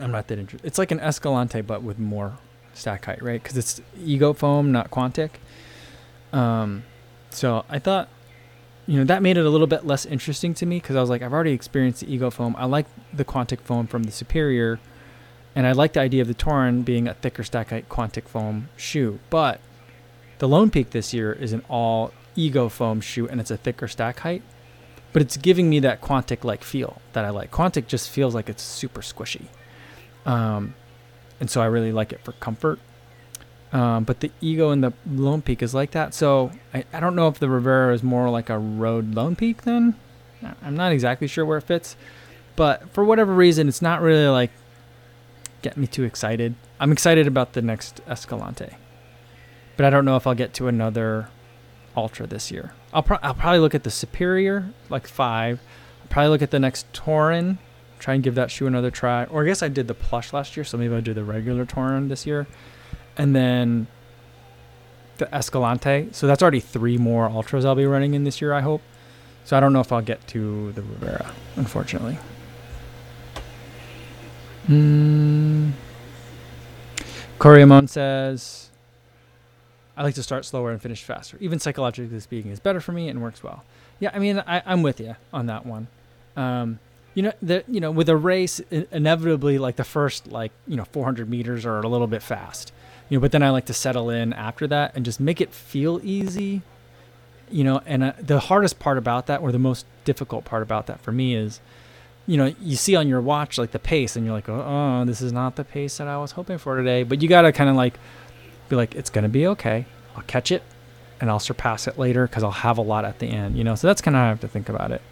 [0.00, 0.66] I'm not that interested.
[0.66, 2.38] It's like an Escalante but with more
[2.74, 3.42] stack height, right?
[3.42, 5.30] Because it's ego foam, not Quantic.
[6.32, 6.84] Um,
[7.30, 8.08] so I thought,
[8.86, 11.10] you know, that made it a little bit less interesting to me because I was
[11.10, 12.54] like, I've already experienced the Ego foam.
[12.58, 14.80] I like the Quantic foam from the Superior,
[15.54, 18.68] and I like the idea of the Torin being a thicker stack height Quantic foam
[18.76, 19.18] shoe.
[19.30, 19.60] But
[20.38, 23.88] the Lone Peak this year is an all Ego foam shoe, and it's a thicker
[23.88, 24.42] stack height.
[25.12, 27.50] But it's giving me that Quantic like feel that I like.
[27.50, 29.46] Quantic just feels like it's super squishy.
[30.24, 30.74] Um,
[31.40, 32.78] and so I really like it for comfort.
[33.72, 36.14] Um, but the ego in the Lone Peak is like that.
[36.14, 39.62] So I, I don't know if the Rivera is more like a road Lone Peak
[39.62, 39.94] then.
[40.62, 41.96] I'm not exactly sure where it fits.
[42.56, 44.50] But for whatever reason, it's not really like
[45.62, 46.54] get me too excited.
[46.80, 48.76] I'm excited about the next Escalante.
[49.76, 51.28] But I don't know if I'll get to another
[51.96, 52.72] Altra this year.
[52.92, 55.60] I'll, pro- I'll probably look at the Superior, like five.
[56.00, 57.58] I'll probably look at the next Torin,
[57.98, 59.24] try and give that shoe another try.
[59.24, 61.66] Or I guess I did the plush last year, so maybe I'll do the regular
[61.66, 62.46] Torin this year
[63.18, 63.88] and then
[65.18, 66.08] the Escalante.
[66.12, 68.80] So that's already three more Altras I'll be running in this year, I hope.
[69.44, 72.18] So I don't know if I'll get to the Rivera, unfortunately.
[74.68, 75.72] Mm.
[77.38, 78.70] Koreamon says,
[79.96, 81.38] I like to start slower and finish faster.
[81.40, 83.64] Even psychologically speaking, is better for me and works well.
[84.00, 85.88] Yeah, I mean, I, am with you on that one.
[86.36, 86.78] Um,
[87.14, 90.84] you know, the, you know, with a race, inevitably, like the first, like you know,
[90.84, 92.72] 400 meters are a little bit fast
[93.08, 95.52] you know but then i like to settle in after that and just make it
[95.52, 96.62] feel easy
[97.50, 100.86] you know and uh, the hardest part about that or the most difficult part about
[100.86, 101.60] that for me is
[102.26, 105.04] you know you see on your watch like the pace and you're like oh, oh
[105.04, 107.02] this is not the pace that i was hoping for today.
[107.02, 107.98] But you gotta kind of like
[108.68, 109.86] be like it's gonna be okay.
[110.14, 110.62] I'll catch it
[111.20, 113.74] and i'll surpass it later because i'll have a lot at the end you know?
[113.74, 115.02] So that's kind of how i have to think about it.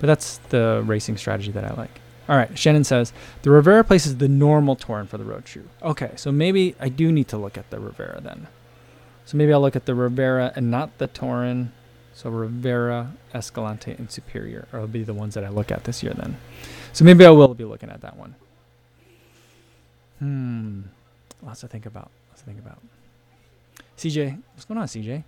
[0.00, 4.16] But that's the racing strategy that i like all right, Shannon says the Rivera places
[4.16, 5.68] the normal Torin for the road shoe.
[5.82, 8.46] Okay, so maybe I do need to look at the Rivera then.
[9.26, 11.68] So maybe I'll look at the Rivera and not the Torin.
[12.14, 16.14] So Rivera, Escalante, and Superior will be the ones that I look at this year
[16.14, 16.36] then.
[16.92, 18.36] So maybe I will be looking at that one.
[20.20, 20.82] Hmm,
[21.42, 22.10] lots to think about.
[22.30, 22.78] Lots to think about.
[23.98, 25.24] CJ, what's going on, CJ?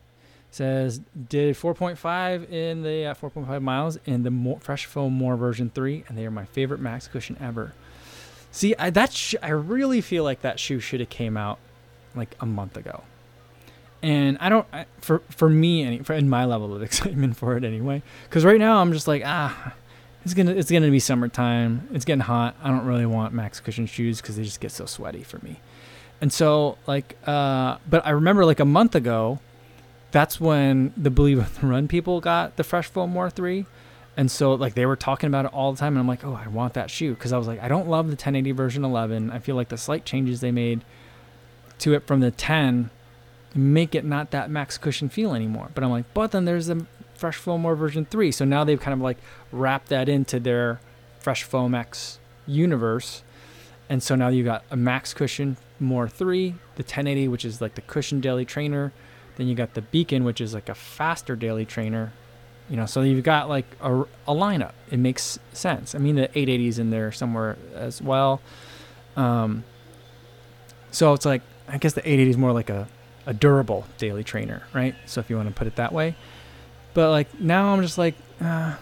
[0.57, 5.71] Says did 4.5 in the uh, 4.5 miles in the more, fresh foam more version
[5.75, 7.73] 3 and they are my favorite max cushion ever.
[8.51, 11.59] See I, that sh- i really feel like that shoe should have came out
[12.15, 13.05] like a month ago.
[14.03, 17.57] And i don't I, for for me any for in my level of excitement for
[17.57, 19.75] it anyway because right now i'm just like ah
[20.27, 21.89] it's gonna it's gonna be summertime.
[21.93, 22.57] It's getting hot.
[22.61, 25.61] I don't really want max cushion shoes because they just get so sweaty for me.
[26.21, 29.39] And so like uh but i remember like a month ago
[30.17, 33.67] that's when the Believe in the Run people got the Fresh Foam More 3.
[34.17, 36.41] And so like they were talking about it all the time and I'm like, "Oh,
[36.43, 39.31] I want that shoe" cuz I was like, I don't love the 1080 version 11.
[39.31, 40.87] I feel like the slight changes they made
[41.81, 42.89] to it from the 10
[43.55, 45.69] make it not that max cushion feel anymore.
[45.75, 48.81] But I'm like, "But then there's the Fresh Foam More version 3." So now they've
[48.81, 49.19] kind of like
[49.53, 50.81] wrapped that into their
[51.19, 53.23] Fresh Foam X universe.
[53.91, 57.75] And so now you got a max cushion more 3, the 1080 which is like
[57.75, 58.95] the cushion daily trainer
[59.37, 62.13] then you got the Beacon, which is like a faster daily trainer.
[62.69, 64.73] You know, so you've got like a, a lineup.
[64.91, 65.95] It makes sense.
[65.95, 68.41] I mean, the 880s in there somewhere as well.
[69.17, 69.65] Um,
[70.91, 72.89] so it's like I guess the 880 is more like a,
[73.27, 74.95] a durable daily trainer, right?
[75.07, 76.17] So if you want to put it that way.
[76.95, 78.75] But like now I'm just like, uh,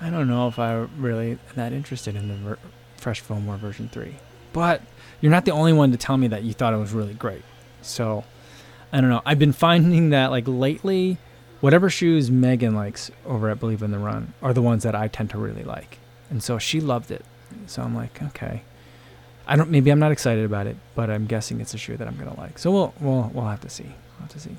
[0.00, 2.58] I don't know if I'm really that interested in the ver-
[2.96, 4.14] Fresh Foam More version 3.
[4.52, 4.82] But
[5.20, 7.42] you're not the only one to tell me that you thought it was really great.
[7.82, 8.24] So
[8.92, 9.22] I don't know.
[9.26, 11.18] I've been finding that like lately,
[11.60, 15.08] whatever shoes Megan likes over at Believe in the Run are the ones that I
[15.08, 15.98] tend to really like,
[16.30, 17.24] and so she loved it.
[17.66, 18.62] So I'm like, okay.
[19.46, 19.70] I don't.
[19.70, 22.38] Maybe I'm not excited about it, but I'm guessing it's a shoe that I'm gonna
[22.38, 22.58] like.
[22.58, 23.84] So we'll we'll we'll have to see.
[23.84, 24.56] We'll have to see.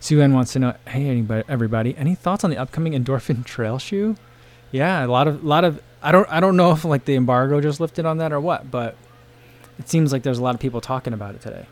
[0.00, 3.78] Sue Ann wants to know, hey anybody, everybody, any thoughts on the upcoming endorphin trail
[3.78, 4.16] shoe?
[4.70, 5.82] Yeah, a lot of a lot of.
[6.02, 8.70] I don't I don't know if like the embargo just lifted on that or what,
[8.70, 8.96] but
[9.78, 11.66] it seems like there's a lot of people talking about it today.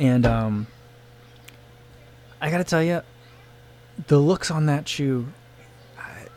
[0.00, 0.66] And um,
[2.40, 3.02] I gotta tell you,
[4.08, 5.26] the looks on that shoe,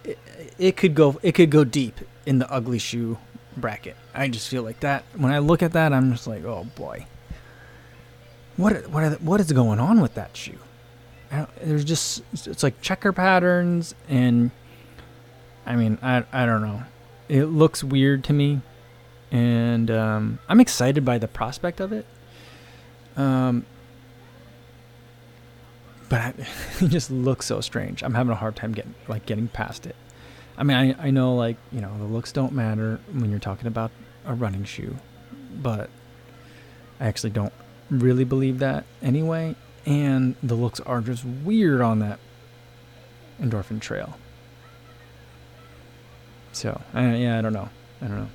[0.03, 0.19] it,
[0.59, 3.17] it could go it could go deep in the ugly shoe
[3.55, 3.95] bracket.
[4.13, 7.07] I just feel like that when I look at that, I'm just like, oh boy,
[8.57, 10.59] what what what is going on with that shoe?
[11.63, 14.51] there's just it's like checker patterns and
[15.65, 16.83] I mean I I don't know.
[17.29, 18.59] It looks weird to me,
[19.31, 22.05] and um, I'm excited by the prospect of it.
[23.15, 23.65] Um,
[26.09, 26.33] but I,
[26.81, 28.03] it just looks so strange.
[28.03, 29.95] I'm having a hard time getting like getting past it.
[30.57, 33.67] I mean, I, I know like you know the looks don't matter when you're talking
[33.67, 33.91] about
[34.25, 34.95] a running shoe,
[35.61, 35.89] but
[36.99, 37.53] I actually don't
[37.89, 39.55] really believe that anyway.
[39.85, 42.19] And the looks are just weird on that
[43.41, 44.17] endorphin trail.
[46.53, 47.69] So I, yeah, I don't know.
[48.01, 48.29] I don't know.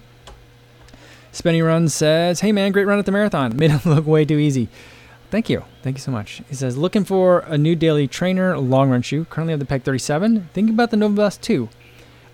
[1.38, 3.56] Spenny Run says, Hey man, great run at the marathon.
[3.56, 4.68] Made it look way too easy.
[5.30, 5.64] Thank you.
[5.82, 6.42] Thank you so much.
[6.48, 9.24] He says, Looking for a new daily trainer long run shoe.
[9.26, 10.48] Currently have the Peg 37.
[10.52, 11.68] Thinking about the Nova Blast 2.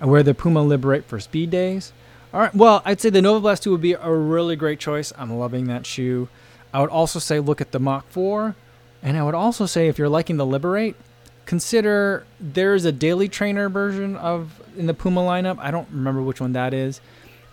[0.01, 1.93] I wear the Puma Liberate for speed days.
[2.33, 2.55] All right.
[2.55, 5.13] Well, I'd say the Nova Blast 2 would be a really great choice.
[5.19, 6.29] I'm loving that shoe.
[6.73, 8.57] I would also say look at the Mach 4.
[9.03, 10.97] And I would also say if you're liking the Liberate,
[11.45, 15.59] consider there's a daily trainer version of in the Puma lineup.
[15.59, 17.03] I don't remember which one that is.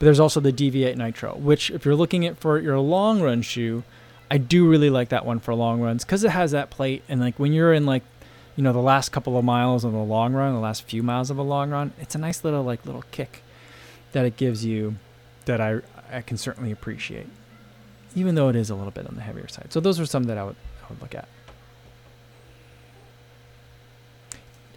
[0.02, 3.44] But there's also the Deviate Nitro, which if you're looking at for your long run
[3.44, 3.84] shoe,
[4.32, 7.22] I do really like that one for long runs because it has that plate and
[7.22, 8.02] like when you're in like
[8.56, 11.30] you know the last couple of miles of a long run, the last few miles
[11.30, 13.44] of a long run, it's a nice little like little kick
[14.14, 14.96] that it gives you
[15.46, 17.28] that I I can certainly appreciate,
[18.16, 19.72] even though it is a little bit on the heavier side.
[19.72, 21.28] So those are some that I would I would look at.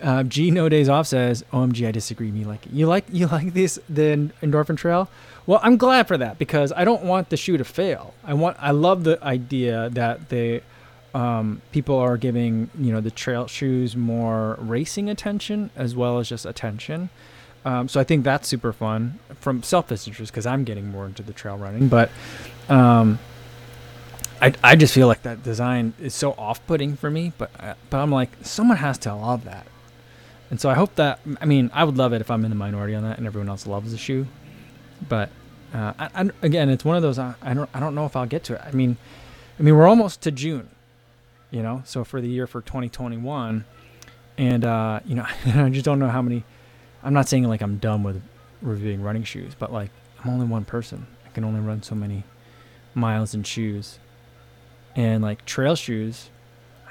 [0.03, 2.31] Uh, G No Days Off says, "OMG, I disagree.
[2.31, 2.73] Me like it.
[2.73, 5.09] you like you like this the endorphin trail.
[5.47, 8.15] Well, I'm glad for that because I don't want the shoe to fail.
[8.25, 10.63] I want I love the idea that the
[11.15, 16.29] um, people are giving you know the trail shoes more racing attention as well as
[16.29, 17.11] just attention.
[17.65, 21.23] Um, so I think that's super fun from selfish interest because I'm getting more into
[21.23, 22.11] the trail running, but
[22.69, 23.19] um,
[24.43, 27.33] I, I just feel like that design is so off-putting for me.
[27.39, 29.67] But uh, but I'm like someone has to love that.
[30.55, 32.55] And so I hope that I mean I would love it if I'm in the
[32.55, 34.29] minority on that and everyone else loves the shoe.
[35.09, 35.31] But
[35.75, 38.15] uh, I, I, again, it's one of those I, I don't I don't know if
[38.15, 38.61] I'll get to it.
[38.65, 38.97] I mean,
[39.59, 40.69] I mean we're almost to June,
[41.51, 41.83] you know.
[41.85, 43.65] So for the year for 2021,
[44.39, 46.45] and uh, you know I just don't know how many.
[47.03, 48.23] I'm not saying like I'm done with
[48.63, 49.91] reviewing running shoes, but like
[50.23, 51.09] I'm only one person.
[51.27, 52.23] I can only run so many
[52.95, 53.99] miles in shoes,
[54.95, 56.31] and like trail shoes,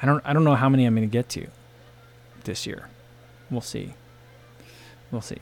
[0.01, 1.47] I don't I don't know how many I'm gonna get to
[2.43, 2.89] this year.
[3.53, 3.93] We'll see.
[5.11, 5.37] We'll see.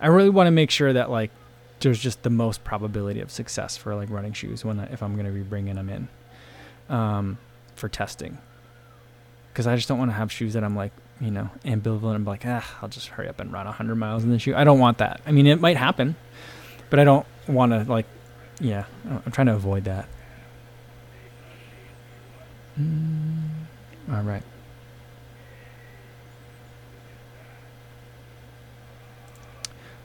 [0.00, 1.30] I really want to make sure that like
[1.80, 5.14] there's just the most probability of success for like running shoes when I, if I'm
[5.14, 6.08] going to be bringing them in.
[6.88, 7.38] Um,
[7.80, 8.38] for testing.
[9.52, 12.14] Because I just don't want to have shoes that I'm like, you know, ambivalent.
[12.14, 14.54] I'm like, ah, I'll just hurry up and run 100 miles in the shoe.
[14.54, 15.20] I don't want that.
[15.26, 16.14] I mean, it might happen,
[16.88, 18.06] but I don't want to like,
[18.60, 20.08] yeah, I'm trying to avoid that.
[22.78, 23.48] Mm,
[24.12, 24.42] all right.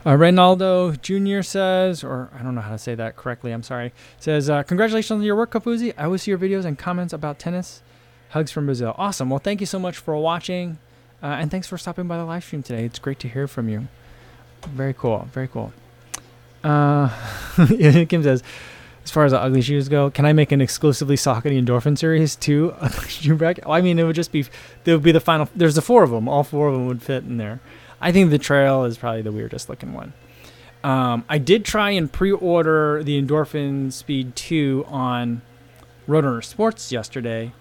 [0.05, 1.41] Uh, Reynaldo Jr.
[1.41, 5.17] says, or I don't know how to say that correctly, I'm sorry, says, uh, Congratulations
[5.17, 5.93] on your work, Kofuzi.
[5.97, 7.81] I always see your videos and comments about tennis.
[8.29, 8.93] Hugs from Brazil.
[8.97, 9.31] Awesome.
[9.31, 10.77] Well, thank you so much for watching.
[11.23, 12.85] Uh, and thanks for stopping by the live stream today.
[12.85, 13.87] It's great to hear from you.
[14.67, 15.27] Very cool.
[15.31, 15.73] Very cool.
[16.63, 17.09] Uh,
[18.07, 18.43] Kim says,
[19.03, 22.35] as far as the ugly shoes go, can I make an exclusively Saucony Endorphin series
[22.35, 22.75] too?
[23.07, 23.63] shoe bracket?
[23.67, 24.45] I mean, it would just be,
[24.83, 26.27] there would be the final, there's the four of them.
[26.27, 27.59] All four of them would fit in there.
[28.05, 30.13] I think the trail is probably the weirdest looking one.
[30.83, 35.41] Um, I did try and pre-order the Endorphin Speed 2 on
[36.07, 37.51] Roadrunner Sports yesterday.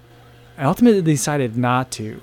[0.59, 2.21] I ultimately decided not to.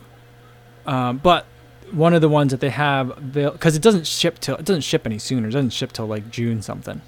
[0.86, 1.48] Um, but
[1.92, 5.08] one of the ones that they have, because it doesn't ship till it doesn't ship
[5.08, 5.48] any sooner.
[5.48, 7.02] It doesn't ship till like June something.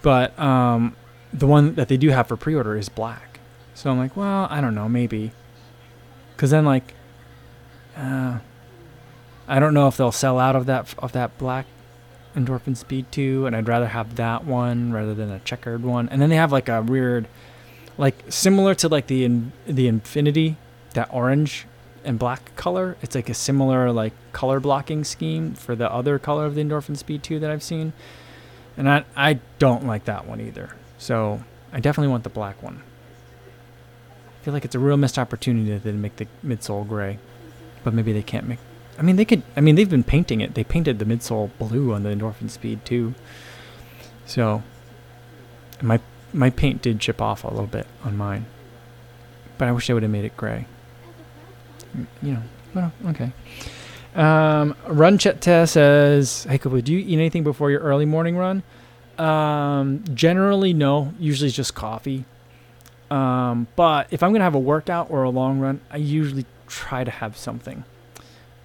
[0.00, 0.94] But um,
[1.32, 3.40] the one that they do have for pre-order is black.
[3.74, 5.32] So I'm like, well, I don't know, maybe.
[6.36, 6.94] Because then like,
[7.96, 8.38] uh,
[9.48, 11.66] I don't know if they'll sell out of that of that black
[12.36, 16.08] endorphin speed 2 and I'd rather have that one rather than a checkered one.
[16.10, 17.26] And then they have like a weird
[17.96, 20.56] like similar to like the in, the Infinity,
[20.94, 21.66] that orange
[22.04, 22.96] and black color.
[23.02, 26.96] It's like a similar like color blocking scheme for the other color of the endorphin
[26.96, 27.94] speed 2 that I've seen.
[28.76, 30.76] And I I don't like that one either.
[30.98, 32.82] So, I definitely want the black one.
[34.40, 37.18] I feel like it's a real missed opportunity to make the midsole gray.
[37.84, 38.58] But maybe they can't make
[38.98, 39.42] I mean, they could.
[39.56, 40.54] I mean, they've been painting it.
[40.54, 43.14] They painted the midsole blue on the Endorphin Speed 2.
[44.26, 44.62] So,
[45.80, 46.00] my
[46.32, 48.46] my paint did chip off a little bit on mine,
[49.56, 50.66] but I wish I would have made it gray.
[52.22, 52.42] You know,
[52.74, 53.32] well, okay.
[54.16, 58.64] Um, run Chet says, "Hey, Kubu, do you eat anything before your early morning run?"
[59.16, 61.14] Um, generally, no.
[61.20, 62.24] Usually, just coffee.
[63.10, 67.04] Um, but if I'm gonna have a workout or a long run, I usually try
[67.04, 67.84] to have something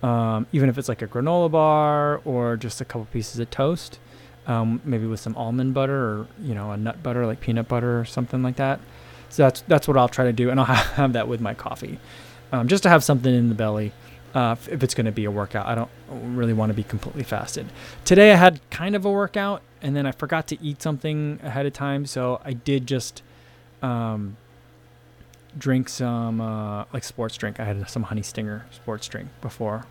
[0.04, 4.00] um, even if it's like a granola bar or just a couple pieces of toast,
[4.46, 8.02] um, maybe with some almond butter or you know a nut butter like peanut butter
[8.02, 8.82] or something like that.
[9.30, 12.00] So that's that's what I'll try to do, and I'll have that with my coffee,
[12.52, 13.94] um, just to have something in the belly.
[14.36, 17.22] Uh, if it's going to be a workout, I don't really want to be completely
[17.24, 17.68] fasted.
[18.04, 21.68] Today I had kind of a workout, and then I forgot to eat something ahead
[21.68, 23.22] of time, so I did just
[23.84, 24.38] um,
[25.56, 27.60] drink some uh, like sports drink.
[27.60, 29.86] I had some honey stinger sports drink before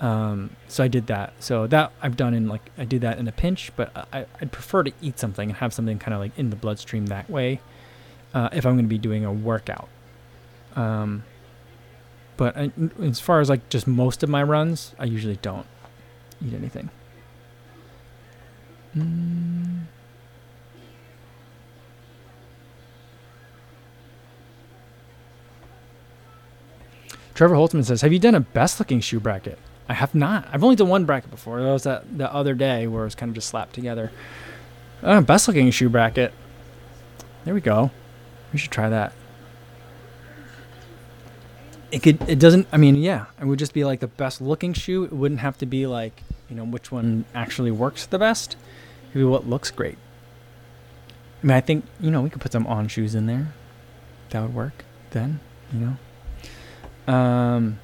[0.00, 1.34] um, so I did that.
[1.40, 4.50] So that I've done in like I did that in a pinch, but I, I'd
[4.50, 7.60] prefer to eat something and have something kind of like in the bloodstream that way,
[8.32, 9.88] uh, if I'm going to be doing a workout.
[10.74, 11.24] Um,
[12.38, 15.66] but I, as far as like just most of my runs, I usually don't
[16.44, 16.88] eat anything.
[18.96, 19.82] Mm.
[27.34, 29.58] Trevor Holtzman says, "Have you done a best looking shoe bracket?"
[29.90, 30.46] I have not.
[30.52, 31.60] I've only done one bracket before.
[31.60, 34.12] That was that the other day where it was kind of just slapped together.
[35.02, 36.32] Uh, best looking shoe bracket.
[37.44, 37.90] There we go.
[38.52, 39.12] We should try that.
[41.90, 42.22] It could.
[42.28, 42.68] It doesn't.
[42.70, 43.26] I mean, yeah.
[43.40, 45.02] It would just be like the best looking shoe.
[45.02, 48.56] It wouldn't have to be like you know which one actually works the best.
[49.12, 49.98] It be what looks great.
[51.42, 53.54] I mean, I think you know we could put some on shoes in there.
[54.28, 54.84] That would work.
[55.10, 55.40] Then
[55.72, 55.96] you
[57.08, 57.12] know.
[57.12, 57.80] Um.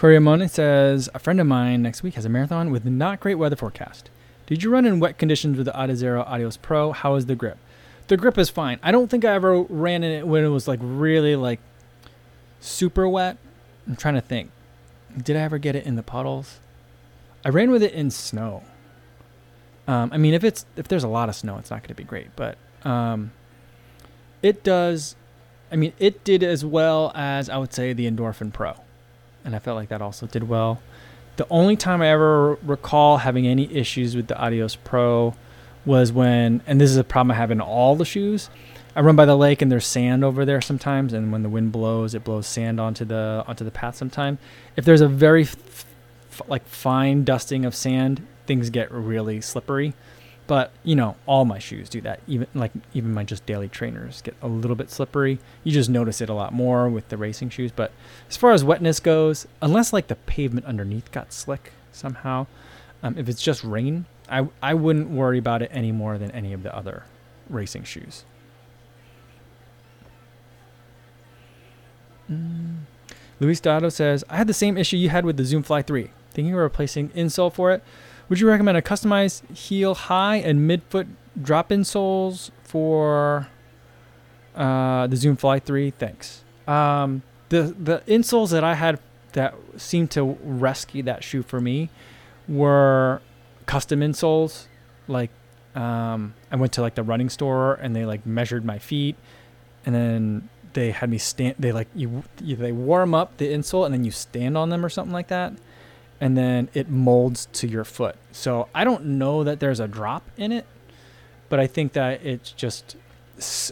[0.00, 3.54] Coriamone says, a friend of mine next week has a marathon with not great weather
[3.54, 4.08] forecast.
[4.46, 6.92] Did you run in wet conditions with the Adizero Adios Pro?
[6.92, 7.58] How is the grip?
[8.08, 8.80] The grip is fine.
[8.82, 11.60] I don't think I ever ran in it when it was like really like
[12.60, 13.36] super wet.
[13.86, 14.50] I'm trying to think.
[15.22, 16.60] Did I ever get it in the puddles?
[17.44, 18.62] I ran with it in snow.
[19.86, 21.94] Um, I mean, if it's if there's a lot of snow, it's not going to
[21.94, 23.32] be great, but um,
[24.40, 25.14] it does.
[25.70, 28.76] I mean, it did as well as I would say the Endorphin Pro
[29.44, 30.80] and I felt like that also did well.
[31.36, 35.34] The only time I ever recall having any issues with the Adios Pro
[35.86, 38.50] was when, and this is a problem I have in all the shoes.
[38.94, 41.72] I run by the lake and there's sand over there sometimes, and when the wind
[41.72, 43.96] blows, it blows sand onto the onto the path.
[43.96, 44.38] Sometimes,
[44.76, 45.86] if there's a very f-
[46.48, 49.94] like fine dusting of sand, things get really slippery.
[50.50, 52.18] But you know, all my shoes do that.
[52.26, 55.38] Even like even my just daily trainers get a little bit slippery.
[55.62, 57.70] You just notice it a lot more with the racing shoes.
[57.70, 57.92] But
[58.28, 62.48] as far as wetness goes, unless like the pavement underneath got slick somehow,
[63.00, 66.52] um, if it's just rain, I I wouldn't worry about it any more than any
[66.52, 67.04] of the other
[67.48, 68.24] racing shoes.
[72.28, 72.78] Mm.
[73.38, 76.10] Luis Dado says, I had the same issue you had with the Zoom Fly 3.
[76.32, 77.84] Thinking of replacing insole for it.
[78.30, 81.08] Would you recommend a customized heel high and midfoot
[81.42, 83.48] drop insoles for
[84.54, 85.90] uh, the Zoom Fly 3?
[85.90, 86.44] Thanks.
[86.68, 89.00] Um, the the insoles that I had
[89.32, 91.90] that seemed to rescue that shoe for me
[92.48, 93.20] were
[93.66, 94.66] custom insoles.
[95.08, 95.30] Like
[95.74, 99.16] um, I went to like the running store and they like measured my feet,
[99.84, 101.56] and then they had me stand.
[101.58, 104.84] They like you, you they warm up the insole and then you stand on them
[104.84, 105.52] or something like that,
[106.20, 108.16] and then it molds to your foot.
[108.32, 110.66] So I don't know that there's a drop in it,
[111.48, 112.96] but I think that it's just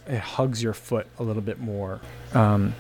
[0.06, 2.00] it hugs your foot a little bit more.
[2.32, 2.74] Um,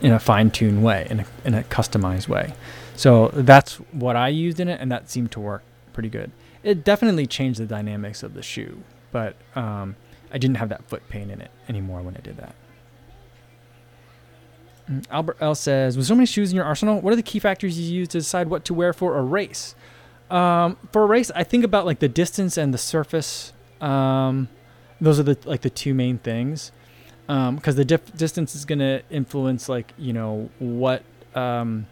[0.00, 2.52] in a fine-tuned way, in a, in a customized way.
[2.96, 5.62] So that's what I used in it, and that seemed to work
[5.92, 6.32] pretty good.
[6.64, 8.82] It definitely changed the dynamics of the shoe,
[9.12, 9.94] but um,
[10.32, 12.56] I didn't have that foot pain in it anymore when I did that.
[15.10, 17.78] Albert L says, with so many shoes in your arsenal, what are the key factors
[17.78, 19.74] you use to decide what to wear for a race?
[20.30, 23.52] Um, for a race, I think about like the distance and the surface.
[23.80, 24.48] Um,
[25.00, 26.72] those are the like the two main things
[27.26, 31.02] because um, the dif- distance is going to influence like you know what
[31.34, 31.86] um,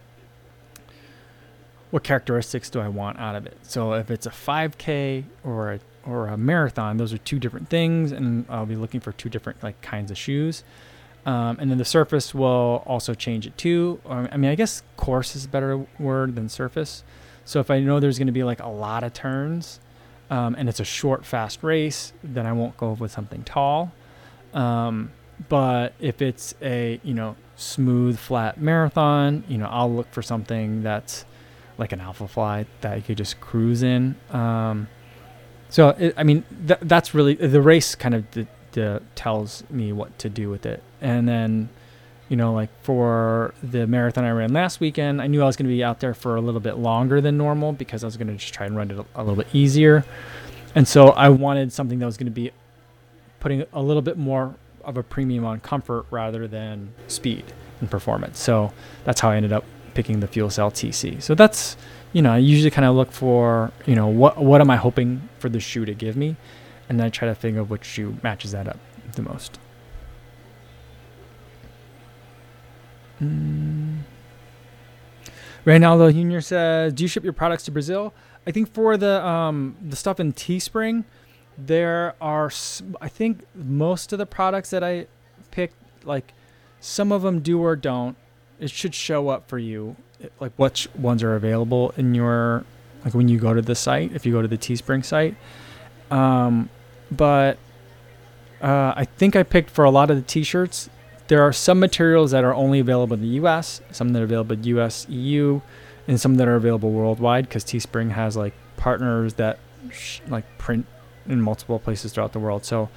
[1.90, 3.56] what characteristics do I want out of it.
[3.62, 8.10] So if it's a 5K or a or a marathon, those are two different things,
[8.10, 10.64] and I'll be looking for two different like kinds of shoes.
[11.26, 14.00] Um, and then the surface will also change it too.
[14.08, 17.04] I mean, I guess course is a better word than surface.
[17.44, 19.80] So if I know there's going to be like a lot of turns,
[20.30, 23.92] um, and it's a short, fast race, then I won't go with something tall.
[24.54, 25.10] Um,
[25.48, 30.82] but if it's a, you know, smooth, flat marathon, you know, I'll look for something
[30.82, 31.24] that's
[31.78, 34.14] like an Alphafly that you could just cruise in.
[34.30, 34.88] Um,
[35.68, 38.24] so, it, I mean, th- that's really the race kind of
[39.14, 40.82] tells me what to do with it.
[41.00, 41.68] And then,
[42.28, 45.66] you know, like for the marathon I ran last weekend, I knew I was going
[45.66, 48.28] to be out there for a little bit longer than normal because I was going
[48.28, 50.04] to just try and run it a, a little bit easier.
[50.74, 52.52] And so I wanted something that was going to be
[53.40, 54.54] putting a little bit more
[54.84, 57.44] of a premium on comfort rather than speed
[57.80, 58.38] and performance.
[58.38, 58.72] So
[59.04, 59.64] that's how I ended up
[59.94, 61.20] picking the FuelCell TC.
[61.22, 61.76] So that's
[62.12, 65.28] you know I usually kind of look for you know what what am I hoping
[65.38, 66.36] for the shoe to give me,
[66.90, 68.78] and then I try to figure which shoe matches that up
[69.14, 69.58] the most.
[73.22, 74.00] Mm.
[75.64, 76.40] Reynaldo Jr.
[76.40, 78.12] says, "Do you ship your products to Brazil?"
[78.46, 81.04] I think for the um, the stuff in Teespring,
[81.66, 82.50] there are
[83.00, 85.06] i think most of the products that i
[85.50, 85.74] picked
[86.04, 86.32] like
[86.80, 88.16] some of them do or don't
[88.58, 89.96] it should show up for you
[90.38, 92.64] like which ones are available in your
[93.04, 95.34] like when you go to the site if you go to the teespring site
[96.10, 96.68] um,
[97.10, 97.58] but
[98.60, 100.88] uh, i think i picked for a lot of the t-shirts
[101.28, 104.56] there are some materials that are only available in the us some that are available
[104.78, 105.60] us eu
[106.08, 109.58] and some that are available worldwide because teespring has like partners that
[109.90, 110.86] sh- like print
[111.26, 112.64] in multiple places throughout the world.
[112.64, 112.88] So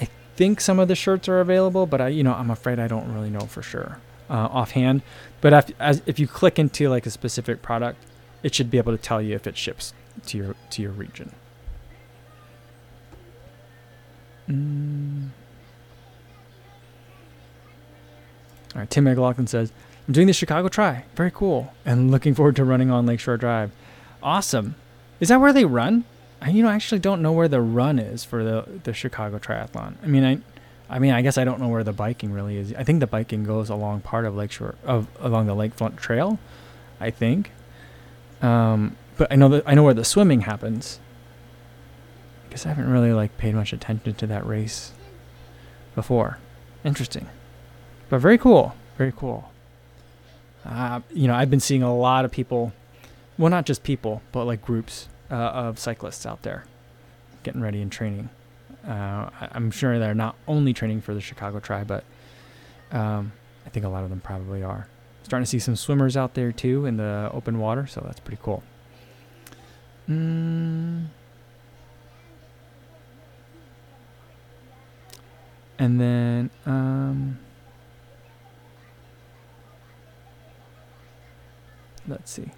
[0.00, 2.88] I think some of the shirts are available, but I, you know, I'm afraid I
[2.88, 3.98] don't really know for sure
[4.28, 5.02] uh, offhand.
[5.40, 8.04] But if, as, if you click into like a specific product,
[8.42, 9.94] it should be able to tell you if it ships
[10.26, 11.32] to your to your region.
[14.48, 15.28] Mm.
[18.74, 19.72] All right, Tim McLaughlin says,
[20.06, 21.04] I'm doing the Chicago Tri.
[21.14, 21.72] Very cool.
[21.84, 23.72] And looking forward to running on Lakeshore Drive.
[24.22, 24.76] Awesome.
[25.18, 26.04] Is that where they run?
[26.40, 29.94] I you know actually don't know where the run is for the the Chicago Triathlon.
[30.02, 30.38] I mean I
[30.94, 32.74] I mean I guess I don't know where the biking really is.
[32.74, 36.38] I think the biking goes along part of Lakeshore of along the Lakefront Trail,
[37.00, 37.50] I think.
[38.42, 41.00] Um, but I know that I know where the swimming happens.
[42.56, 44.92] I guess I haven't really like paid much attention to that race
[45.94, 46.38] before.
[46.84, 47.28] Interesting,
[48.08, 48.74] but very cool.
[48.96, 49.50] Very cool.
[50.64, 52.72] Uh, you know, I've been seeing a lot of people,
[53.36, 56.64] well, not just people, but like groups uh, of cyclists out there
[57.42, 58.30] getting ready and training.
[58.88, 62.04] Uh, I, am sure they're not only training for the Chicago Tri, but
[62.90, 63.32] um,
[63.66, 64.88] I think a lot of them probably are.
[65.24, 68.40] Starting to see some swimmers out there too in the open water, so that's pretty
[68.42, 68.62] cool.
[70.08, 70.55] Mm.
[75.78, 77.38] And then, um,
[82.08, 82.50] let's see.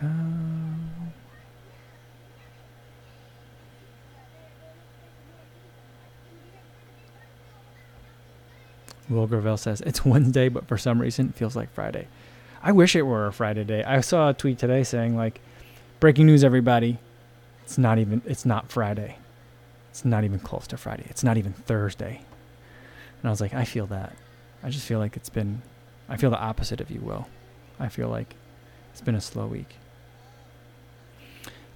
[0.00, 1.12] Um,
[9.08, 12.08] Will Gravel says it's Wednesday, but for some reason it feels like Friday.
[12.62, 13.82] I wish it were a Friday day.
[13.84, 15.40] I saw a tweet today saying like,
[16.00, 16.98] "Breaking news, everybody!
[17.64, 18.22] It's not even.
[18.24, 19.18] It's not Friday.
[19.92, 21.04] It's not even close to Friday.
[21.08, 22.22] It's not even Thursday."
[23.22, 24.16] And I was like, I feel that.
[24.64, 25.62] I just feel like it's been,
[26.08, 27.28] I feel the opposite of you, Will.
[27.78, 28.34] I feel like
[28.90, 29.76] it's been a slow week.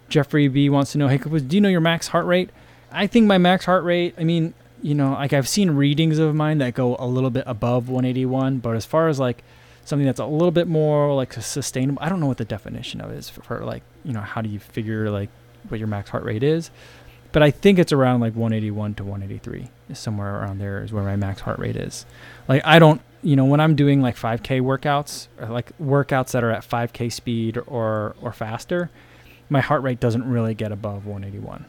[0.09, 2.51] Jeffrey B wants to know, hey, do you know your max heart rate?
[2.91, 6.35] I think my max heart rate, I mean, you know, like I've seen readings of
[6.35, 9.45] mine that go a little bit above 181, but as far as like
[9.85, 13.13] something that's a little bit more like sustainable, I don't know what the definition of
[13.13, 15.29] is for, for like, you know, how do you figure like
[15.69, 16.71] what your max heart rate is?
[17.37, 21.17] But I think it's around like 181 to 183, somewhere around there is where my
[21.17, 22.07] max heart rate is.
[22.49, 26.43] Like I don't, you know, when I'm doing like 5K workouts, or like workouts that
[26.43, 28.89] are at 5K speed or or faster,
[29.51, 31.67] my heart rate doesn't really get above 181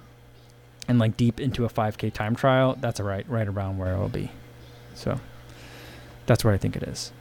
[0.87, 4.31] and like deep into a 5k time trial that's right right around where it'll be
[4.93, 5.19] so
[6.27, 7.11] that's where i think it is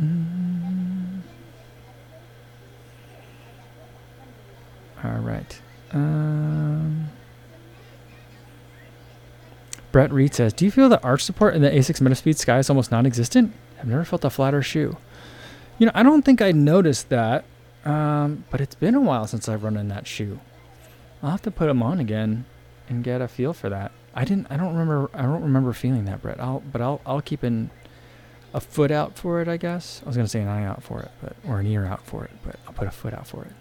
[0.00, 1.20] mm.
[5.02, 5.60] all right
[5.92, 7.08] um,
[9.94, 12.68] brett reed says do you feel the arch support in the asics metaspeed sky is
[12.68, 14.96] almost non-existent i've never felt a flatter shoe
[15.78, 17.44] you know i don't think i noticed that
[17.84, 20.40] um, but it's been a while since i've run in that shoe
[21.24, 22.44] I'll have to put them on again
[22.86, 23.92] and get a feel for that.
[24.14, 24.46] I didn't.
[24.50, 25.10] I don't remember.
[25.14, 26.38] I don't remember feeling that, Brett.
[26.38, 26.60] I'll.
[26.60, 27.00] But I'll.
[27.06, 27.70] I'll keep an
[28.52, 29.48] a foot out for it.
[29.48, 31.86] I guess I was gonna say an eye out for it, but or an ear
[31.86, 32.30] out for it.
[32.44, 33.52] But I'll put a foot out for it.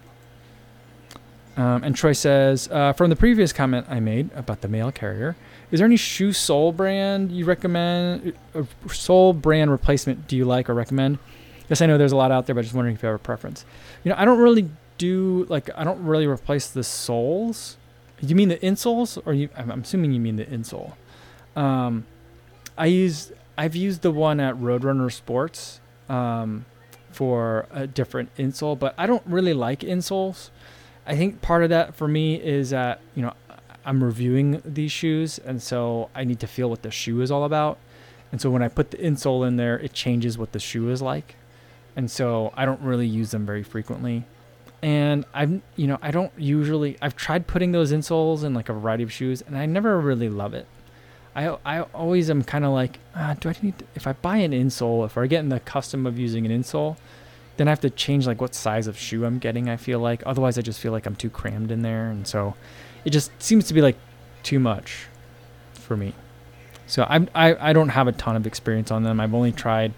[1.56, 5.36] Um, and Troy says, uh, from the previous comment I made about the mail carrier,
[5.72, 8.34] is there any shoe sole brand you recommend?
[8.56, 11.20] Uh, sole brand replacement do you like or recommend?
[11.70, 13.20] Yes, I know there's a lot out there, but just wondering if you have a
[13.20, 13.66] preference.
[14.04, 17.78] You know, I don't really do like I don't really replace the soles.
[18.22, 19.49] You mean the insoles, or you?
[19.56, 20.93] I'm, assuming you mean the insole.
[21.56, 22.06] Um,
[22.78, 25.80] I use I've used the one at Roadrunner Sports
[26.10, 26.66] um,
[27.12, 30.49] for a different insole, but I don't really like insoles.
[31.06, 33.34] I think part of that for me is that you know
[33.86, 37.43] I'm reviewing these shoes, and so I need to feel what the shoe is all
[37.43, 37.78] about.
[38.32, 41.01] And so when I put the insole in there, it changes what the shoe is
[41.01, 41.36] like.
[41.95, 44.26] And so I don't really use them very frequently
[44.84, 48.74] and I'm you know I don't usually I've tried putting those insoles in like a
[48.74, 50.68] variety of shoes and I never really love it.
[51.36, 54.38] I I always am kind of like ah, do I need to, if I buy
[54.38, 56.97] an insole if I get in the custom of using an insole,
[57.58, 59.70] then I have to change like what size of shoe I'm getting.
[59.70, 62.56] I feel like otherwise I just feel like I'm too crammed in there and so
[63.06, 63.97] it just seems to be like
[64.43, 65.06] too much
[65.74, 66.14] for me.
[66.88, 69.20] So I'm I I don't have a ton of experience on them.
[69.20, 69.93] I've only tried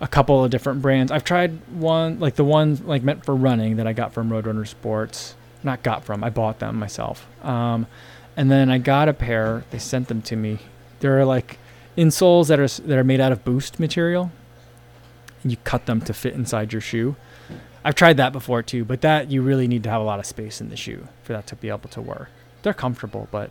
[0.00, 1.10] a couple of different brands.
[1.10, 4.66] I've tried one like the ones like meant for running that I got from Roadrunner
[4.66, 5.34] Sports.
[5.62, 7.26] Not got from, I bought them myself.
[7.44, 7.88] Um,
[8.36, 9.64] and then I got a pair.
[9.70, 10.60] They sent them to me.
[11.00, 11.58] They're like
[11.96, 14.30] insoles that are that are made out of boost material,
[15.44, 17.16] you cut them to fit inside your shoe.
[17.84, 20.26] I've tried that before too, but that you really need to have a lot of
[20.26, 22.30] space in the shoe for that to be able to work.
[22.62, 23.50] They're comfortable, but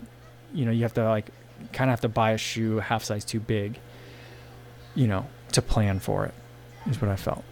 [0.53, 1.29] you know you have to like
[1.73, 3.79] kind of have to buy a shoe half size too big.
[4.95, 6.33] You know, to plan for it,
[6.87, 7.43] is what I felt.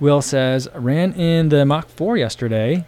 [0.00, 2.84] Will says, ran in the Mach 4 yesterday.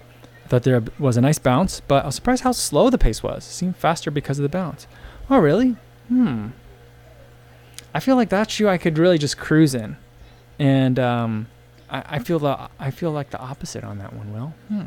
[0.49, 3.47] Thought there was a nice bounce, but I was surprised how slow the pace was.
[3.47, 4.87] It seemed faster because of the bounce.
[5.31, 5.77] Oh, really?
[6.09, 6.49] Hmm.
[7.97, 9.97] I feel like that shoe I could really just cruise in.
[10.59, 11.47] And um,
[11.89, 14.53] I, I feel the I feel like the opposite on that one, Will.
[14.69, 14.83] Hmm.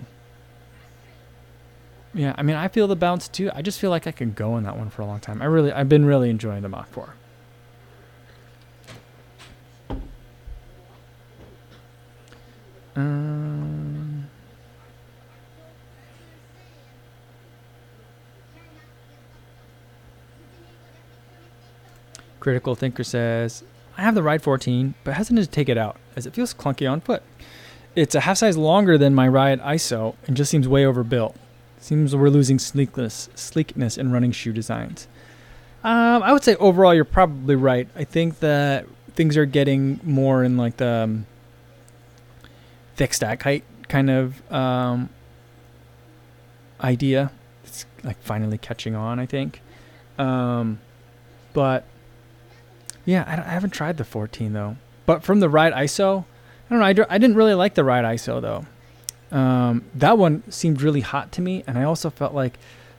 [2.13, 3.49] Yeah, I mean, I feel the bounce too.
[3.55, 5.41] I just feel like I can go in that one for a long time.
[5.41, 7.15] I really, I've been really enjoying the Mach 4.
[12.95, 13.88] Um,
[22.39, 23.63] Critical Thinker says,
[23.97, 26.89] I have the Ride 14, but hesitant to take it out as it feels clunky
[26.89, 27.21] on foot.
[27.95, 31.35] It's a half size longer than my Ride ISO and just seems way overbuilt.
[31.79, 35.07] Seems we're losing sleekness, sleekness in running shoe designs.
[35.83, 37.87] Um, I would say overall, you're probably right.
[37.95, 38.85] I think that
[39.15, 41.25] things are getting more in like the um,
[42.95, 45.09] thick stack height kind of um,
[46.81, 47.31] idea.
[47.63, 49.61] It's like finally catching on, I think.
[50.17, 50.79] Um,
[51.53, 51.85] but
[53.09, 54.77] yeah, I, I, haven't tried the 14 though.
[55.05, 57.03] But from the Ride ISO, I don't know.
[57.03, 58.65] I, I didn't really like the Ride ISO though.
[59.35, 62.57] Um, that one seemed really hot to me, and I also felt like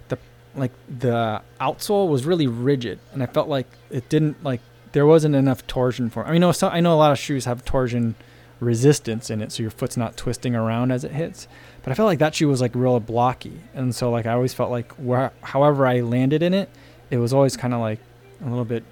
[0.09, 0.19] the
[0.55, 4.61] like the outsole was really rigid, and I felt like it didn't like
[4.93, 6.25] there wasn't enough torsion for.
[6.25, 8.17] I mean, so, I know a lot of shoes have torsion
[8.59, 11.49] resistance in it, so your foot's not twisting around as it hits.
[11.83, 14.55] But I felt like that shoe was like real blocky, and so like I always
[14.55, 16.69] felt like where however I landed in it,
[17.11, 18.01] it was always kind of like
[18.45, 18.85] a little bit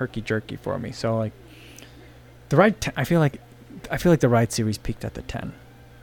[0.00, 0.90] herky jerky for me.
[0.90, 1.32] So like
[2.48, 3.40] the ride, t- I feel like
[3.90, 5.52] I feel like the ride series peaked at the ten.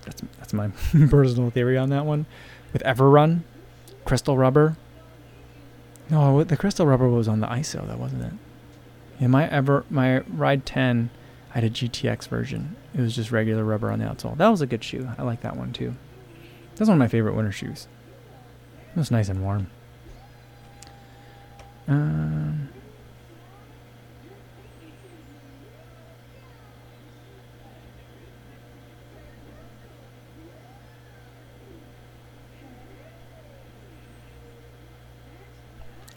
[0.06, 0.70] That's that's my
[1.10, 2.28] personal theory on that one.
[2.72, 3.42] With Everrun,
[4.06, 4.78] crystal rubber,
[6.10, 8.34] No, the crystal rubber was on the ISO, that wasn't it.
[9.20, 11.10] Yeah, my ever my Ride 10,
[11.50, 12.76] I had a GTX version.
[12.94, 14.38] It was just regular rubber on the outsole.
[14.38, 15.10] That was a good shoe.
[15.18, 15.96] I like that one too.
[16.76, 17.88] That's one of my favorite winter shoes.
[18.96, 19.68] It was nice and warm.
[21.88, 22.70] Um,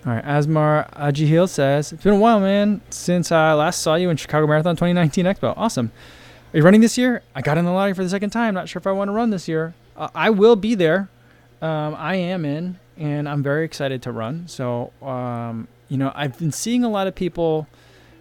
[0.07, 4.09] All right, Asmar Ajihil says, It's been a while, man, since I last saw you
[4.09, 5.53] in Chicago Marathon 2019 Expo.
[5.59, 5.93] Awesome.
[6.55, 7.23] Are you running this year?
[7.35, 8.55] I got in the lottery for the second time.
[8.55, 9.75] Not sure if I want to run this year.
[9.95, 11.11] Uh, I will be there.
[11.61, 14.49] Um, I am in, and I'm very excited to run.
[14.49, 17.69] So, um, you know, I've been seeing a lot of people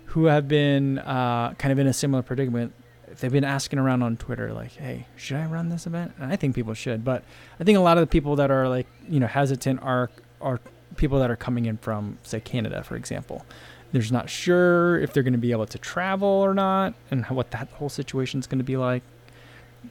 [0.07, 2.73] who have been uh, kind of in a similar predicament.
[3.21, 6.35] They've been asking around on Twitter, like, "Hey, should I run this event?" And I
[6.35, 7.23] think people should, but
[7.57, 10.09] I think a lot of the people that are like, you know, hesitant are
[10.41, 10.59] are
[10.97, 13.45] people that are coming in from, say, Canada, for example.
[13.91, 17.51] They're not sure if they're going to be able to travel or not, and what
[17.51, 19.01] that whole situation is going to be like.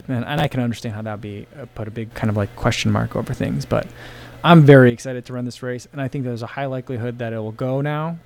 [0.07, 2.37] And, and I can understand how that would be uh, put a big kind of
[2.37, 3.87] like question mark over things, but
[4.43, 7.33] I'm very excited to run this race, and I think there's a high likelihood that
[7.33, 8.19] it will go now.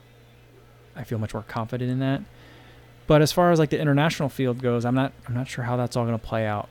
[0.96, 2.22] I feel much more confident in that.
[3.08, 5.76] But as far as like the international field goes, I'm not I'm not sure how
[5.76, 6.70] that's all going to play out.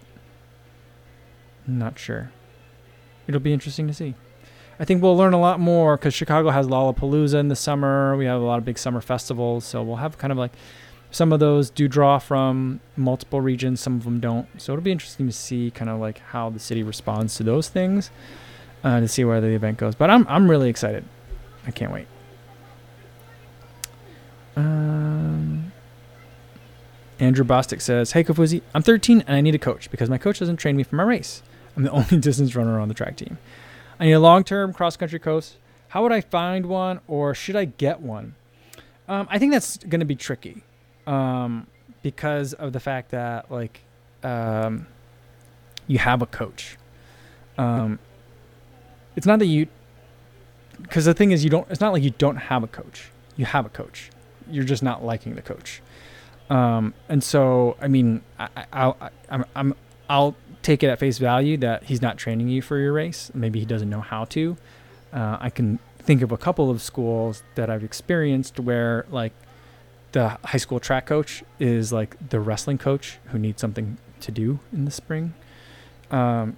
[1.67, 2.31] Not sure.
[3.27, 4.15] It'll be interesting to see.
[4.81, 8.17] I think we'll learn a lot more because Chicago has Lollapalooza in the summer.
[8.17, 10.53] We have a lot of big summer festivals, so we'll have kind of like
[11.11, 13.81] some of those do draw from multiple regions.
[13.81, 14.49] Some of them don't.
[14.61, 17.69] So it'll be interesting to see kind of like how the city responds to those
[17.69, 18.11] things
[18.83, 19.95] uh, to see where the event goes.
[19.95, 21.05] But I'm I'm really excited.
[21.67, 22.07] I can't wait.
[24.57, 25.73] Um,
[27.21, 30.39] Andrew Bostic says, "Hey Kofuzi, I'm 13 and I need a coach because my coach
[30.39, 31.43] doesn't train me for my race.
[31.77, 33.39] I'm the only distance runner on the track team.
[34.03, 35.53] I need a long-term cross-country coach.
[35.87, 38.35] How would I find one, or should I get one?
[39.07, 40.65] Um, I think that's going to be tricky
[41.07, 41.69] um,
[42.03, 43.79] because of the fact that like
[44.25, 44.89] um,
[45.87, 46.77] you have a coach.
[47.57, 48.01] Um,
[49.15, 49.69] it's not that you
[50.81, 53.45] because the thing is you don't it's not like you don't have a coach you
[53.45, 54.11] have a coach
[54.51, 55.81] you're just not liking the coach
[56.51, 59.75] um, and so i mean I, I'll, I, I'm, I'm
[60.09, 63.59] i'll take it at face value that he's not training you for your race maybe
[63.59, 64.57] he doesn't know how to
[65.13, 69.33] uh, i can think of a couple of schools that i've experienced where like
[70.13, 74.59] the high school track coach is like the wrestling coach who needs something to do
[74.73, 75.35] in the spring
[76.11, 76.57] um,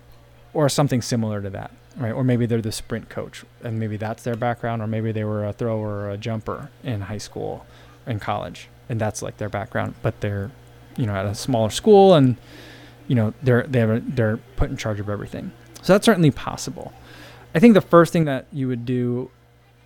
[0.52, 2.12] or something similar to that right?
[2.12, 5.44] Or maybe they're the sprint coach, and maybe that's their background, or maybe they were
[5.44, 7.66] a thrower or a jumper in high school,
[8.06, 9.94] in college, and that's like their background.
[10.02, 10.50] But they're,
[10.96, 12.36] you know, at a smaller school, and
[13.08, 15.52] you know, they're they have a, they're put in charge of everything.
[15.82, 16.92] So that's certainly possible.
[17.54, 19.30] I think the first thing that you would do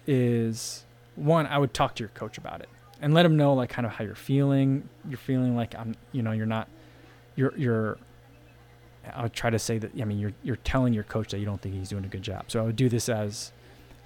[0.07, 0.85] is
[1.17, 2.69] one, I would talk to your coach about it
[3.03, 4.89] and let him know like kind of how you're feeling.
[5.09, 6.69] You're feeling like I'm, you know, you're not,
[7.37, 7.99] you're you're
[9.15, 11.47] I would try to say that I mean you're you're telling your coach that you
[11.47, 12.45] don't think he's doing a good job.
[12.49, 13.53] So I would do this as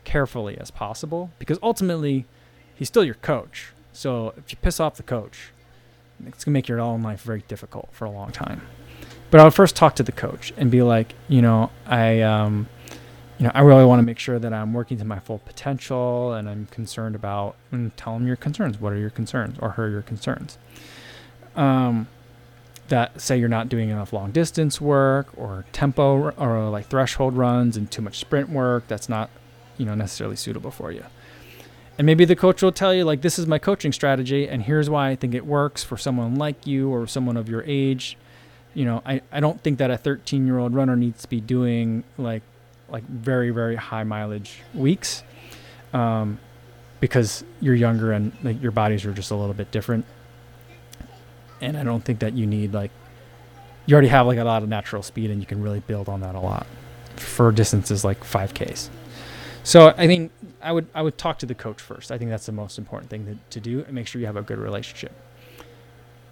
[0.05, 2.27] carefully as possible because ultimately
[2.75, 3.73] he's still your coach.
[3.93, 5.53] So if you piss off the coach,
[6.27, 8.63] it's gonna make your own life very difficult for a long time.
[9.33, 12.69] But I would first talk to the coach and be like, you know, I um,
[13.39, 16.35] you know, I really want to make sure that I'm working to my full potential
[16.35, 18.79] and I'm concerned about and tell them your concerns.
[18.79, 20.59] What are your concerns or her your concerns?
[21.57, 22.09] Um,
[22.89, 27.75] that say you're not doing enough long distance work or tempo or like threshold runs
[27.75, 29.31] and too much sprint work that's not
[29.79, 31.03] you know necessarily suitable for you
[31.97, 34.91] and maybe the coach will tell you like this is my coaching strategy and here's
[34.91, 38.19] why i think it works for someone like you or someone of your age
[38.75, 41.41] you know i, I don't think that a 13 year old runner needs to be
[41.41, 42.43] doing like
[42.89, 45.23] like very very high mileage weeks
[45.93, 46.39] um,
[47.01, 50.05] because you're younger and like your bodies are just a little bit different
[51.63, 52.91] and I don't think that you need like
[53.87, 56.21] you already have like a lot of natural speed and you can really build on
[56.21, 56.67] that a lot
[57.17, 58.89] for distances like 5Ks.
[59.65, 62.11] So I mean, I would I would talk to the coach first.
[62.11, 64.37] I think that's the most important thing to, to do and make sure you have
[64.37, 65.13] a good relationship.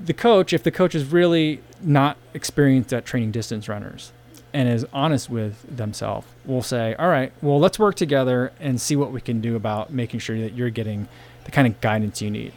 [0.03, 4.13] The coach, if the coach is really not experienced at training distance runners
[4.53, 8.97] and is honest with themselves, will say, "All right, well, let's work together and see
[8.97, 11.09] what we can do about making sure that you're getting
[11.45, 12.53] the kind of guidance you need."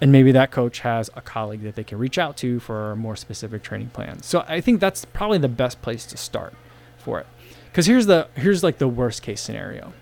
[0.00, 2.96] and maybe that coach has a colleague that they can reach out to for a
[2.96, 4.22] more specific training plan.
[4.22, 6.54] So I think that's probably the best place to start
[6.98, 7.26] for it.
[7.72, 9.92] Cuz here's the here's like the worst case scenario.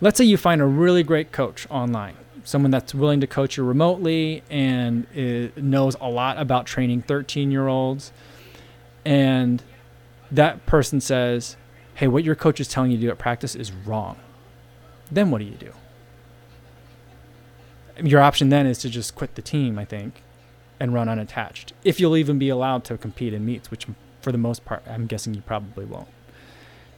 [0.00, 3.64] Let's say you find a really great coach online, someone that's willing to coach you
[3.64, 5.06] remotely and
[5.56, 8.12] knows a lot about training 13-year-olds
[9.04, 9.62] and
[10.30, 11.56] that person says,
[11.94, 14.16] "Hey, what your coach is telling you to do at practice is wrong."
[15.10, 15.72] Then what do you do?
[18.02, 20.22] your option then is to just quit the team, I think,
[20.78, 21.72] and run unattached.
[21.84, 23.86] If you'll even be allowed to compete in meets, which
[24.20, 26.08] for the most part, I'm guessing you probably won't.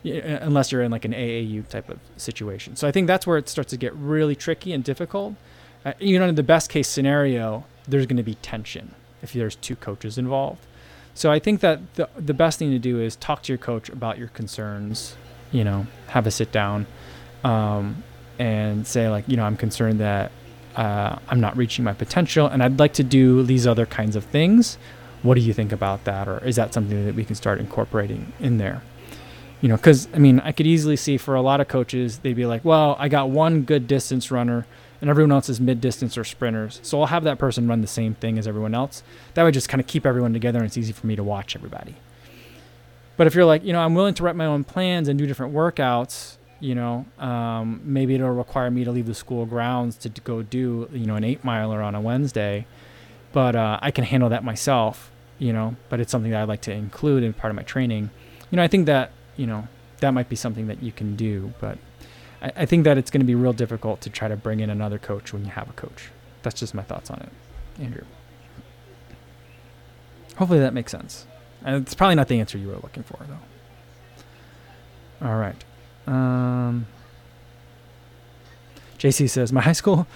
[0.05, 2.75] Unless you're in like an AAU type of situation.
[2.77, 5.35] So I think that's where it starts to get really tricky and difficult.
[5.85, 9.55] Uh, you know, in the best case scenario, there's going to be tension if there's
[9.57, 10.67] two coaches involved.
[11.15, 13.89] So I think that the the best thing to do is talk to your coach
[13.89, 15.17] about your concerns.
[15.51, 16.87] You know, have a sit down,
[17.45, 18.03] um,
[18.39, 20.33] and say like, you know, I'm concerned that
[20.77, 24.25] uh, I'm not reaching my potential, and I'd like to do these other kinds of
[24.25, 24.79] things.
[25.23, 28.33] What do you think about that, or is that something that we can start incorporating
[28.41, 28.83] in there?
[29.63, 32.35] You know, because I mean, I could easily see for a lot of coaches, they'd
[32.35, 34.67] be like, well, I got one good distance runner
[35.01, 36.81] and everyone else is mid distance or sprinters.
[36.83, 39.03] So I'll have that person run the same thing as everyone else.
[39.35, 41.57] That would just kind of keep everyone together and it's easy for me to watch
[41.57, 41.95] everybody.
[43.17, 45.27] But if you're like, you know, I'm willing to write my own plans and do
[45.27, 50.09] different workouts, you know, um, maybe it'll require me to leave the school grounds to,
[50.09, 52.67] go do, you know, an eight miler on a Wednesday.
[53.33, 56.63] But uh, I can handle that myself, you know, but it's something that I'd like
[56.63, 58.11] to include in part of my training.
[58.51, 59.67] You know, I think that, you know,
[60.01, 61.79] that might be something that you can do, but
[62.41, 64.71] I, I think that it's going to be real difficult to try to bring in
[64.71, 66.11] another coach when you have a coach.
[66.43, 68.05] That's just my thoughts on it, Andrew.
[70.37, 71.27] Hopefully that makes sense.
[71.65, 75.29] And it's probably not the answer you were looking for, though.
[75.29, 75.65] All right.
[76.07, 76.87] Um,
[78.99, 80.07] JC says, My high school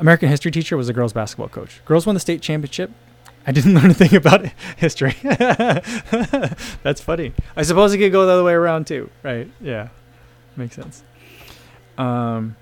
[0.00, 1.80] American history teacher was a girls basketball coach.
[1.84, 2.90] Girls won the state championship.
[3.46, 5.14] I didn't learn a thing about history.
[5.22, 7.32] That's funny.
[7.56, 9.50] I suppose it could go the other way around, too, right?
[9.60, 9.88] Yeah.
[10.56, 11.02] Makes sense.
[11.96, 12.56] Um,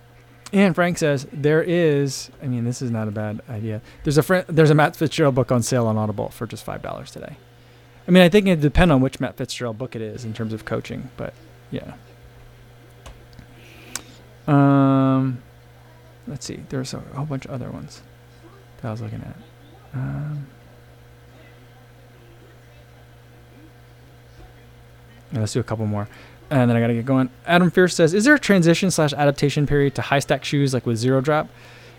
[0.53, 2.31] and Frank says there is.
[2.43, 3.81] I mean, this is not a bad idea.
[4.05, 6.83] There's a fr- there's a Matt Fitzgerald book on sale on Audible for just five
[6.83, 7.37] dollars today.
[8.07, 10.53] I mean, I think it depends on which Matt Fitzgerald book it is in terms
[10.53, 11.35] of coaching, but
[11.71, 11.95] yeah.
[14.47, 15.43] Um,
[16.29, 16.61] let's see.
[16.69, 18.03] There's a whole bunch of other ones
[18.81, 19.37] that I was looking at.
[19.95, 20.47] Um,
[25.33, 26.09] let's do a couple more
[26.51, 27.31] and then I gotta get going.
[27.47, 30.87] Adam Fierce says, "Is there a transition slash adaptation period to high stack shoes like
[30.87, 31.49] with zero drop?"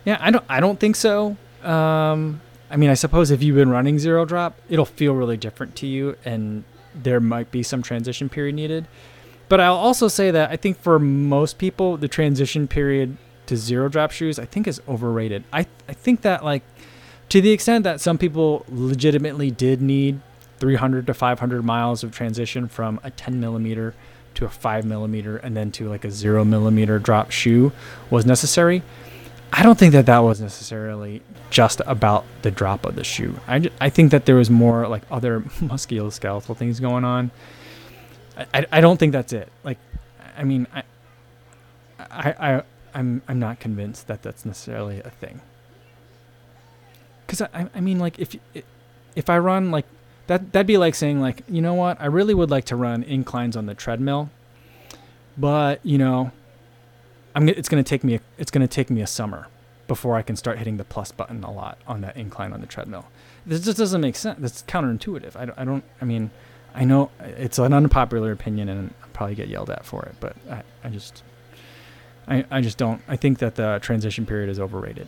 [0.06, 0.46] Yeah, I don't.
[0.50, 1.36] I don't think so.
[1.64, 5.76] Um, I mean, I suppose if you've been running zero drop, it'll feel really different
[5.78, 6.64] to you, and
[6.96, 8.88] there might be some transition period needed.
[9.50, 13.88] But I'll also say that I think for most people, the transition period to zero
[13.90, 15.44] drop shoes, I think, is overrated.
[15.52, 16.64] I I think that like
[17.30, 20.22] to the extent that some people legitimately did need
[20.60, 23.94] 300 to 500 miles of transition from a 10 millimeter
[24.38, 27.72] to a five millimeter and then to like a zero millimeter drop shoe
[28.10, 28.84] was necessary.
[29.52, 33.40] I don't think that that was necessarily just about the drop of the shoe.
[33.48, 37.32] I, I think that there was more like other musculoskeletal things going on.
[38.54, 39.52] I, I, don't think that's it.
[39.64, 39.80] Like,
[40.38, 40.84] I mean, I,
[42.00, 45.42] I, I, I'm, I'm not convinced that that's necessarily a thing.
[47.26, 48.36] Cause I, I mean, like if,
[49.16, 49.86] if I run like
[50.28, 52.00] that that'd be like saying like, you know what?
[52.00, 54.30] I really would like to run inclines on the treadmill,
[55.38, 56.32] but you know,
[57.36, 59.48] I'm it's going to take me a, it's going to take me a summer
[59.88, 62.68] before I can start hitting the plus button a lot on that incline on the
[62.68, 63.06] treadmill.
[63.46, 64.40] This just doesn't make sense.
[64.40, 65.36] That's counterintuitive.
[65.36, 66.30] I don't, I don't I mean,
[66.76, 70.16] I know uh, it's an unpopular opinion and I'll probably get yelled at for it,
[70.20, 71.24] but I, I just
[72.28, 75.08] I, I just don't I think that the transition period is overrated.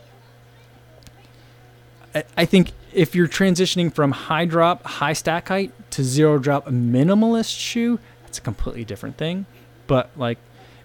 [2.38, 7.58] I think if you're transitioning from high drop, high stack height to zero drop minimalist
[7.58, 9.46] shoe, that's a completely different thing.
[9.88, 10.38] But like,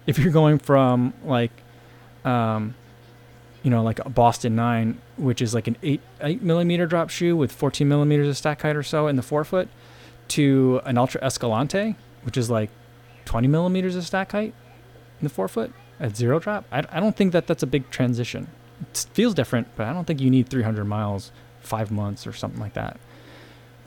[0.05, 1.51] if you're going from like,
[2.23, 2.75] um,
[3.63, 7.35] you know, like a Boston Nine, which is like an eight eight millimeter drop shoe
[7.35, 9.67] with 14 millimeters of stack height or so in the forefoot,
[10.29, 12.69] to an Altra Escalante, which is like
[13.25, 14.53] 20 millimeters of stack height
[15.19, 16.65] in the forefoot at zero drop.
[16.71, 20.05] I, I don't think that that's a big transition it feels different, but I don't
[20.05, 22.99] think you need 300 miles, five months or something like that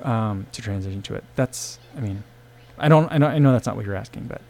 [0.03, 1.25] um, to transition to it.
[1.37, 2.23] That's, I mean,
[2.79, 4.41] I don't, I know, I know that's not what you're asking, but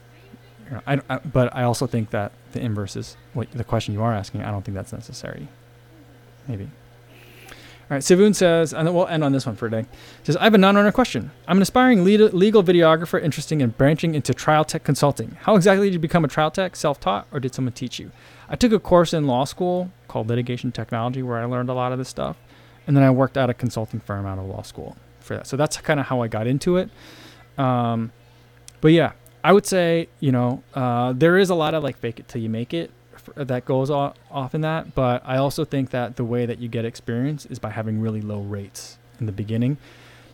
[0.67, 3.95] you know, I, I, but I also think that the inverse is what the question
[3.95, 4.43] you are asking.
[4.43, 5.49] I don't think that's necessary.
[6.47, 6.69] Maybe.
[7.91, 9.89] All right, Sivoon says, and then we'll end on this one for today.
[10.23, 11.31] Says, I have a non-runner question.
[11.47, 15.39] I'm an aspiring legal videographer interested in branching into trial tech consulting.
[15.41, 16.77] How exactly did you become a trial tech?
[16.77, 18.13] Self-taught, or did someone teach you?
[18.49, 21.93] I took a course in law school called litigation technology where I learned a lot
[21.93, 22.37] of this stuff,
[22.87, 25.47] and then I worked at a consulting firm out of law school for that.
[25.47, 26.91] So that's kind of how I got into it.
[27.59, 28.13] Um,
[28.81, 29.13] but yeah,
[29.45, 32.41] I would say you know uh, there is a lot of like fake it till
[32.41, 32.91] you make it
[33.35, 34.95] that goes off in that.
[34.95, 38.21] But I also think that the way that you get experience is by having really
[38.21, 39.79] low rates in the beginning.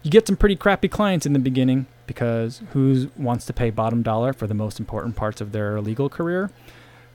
[0.02, 4.02] You get some pretty crappy clients in the beginning because who wants to pay bottom
[4.02, 6.50] dollar for the most important parts of their legal career?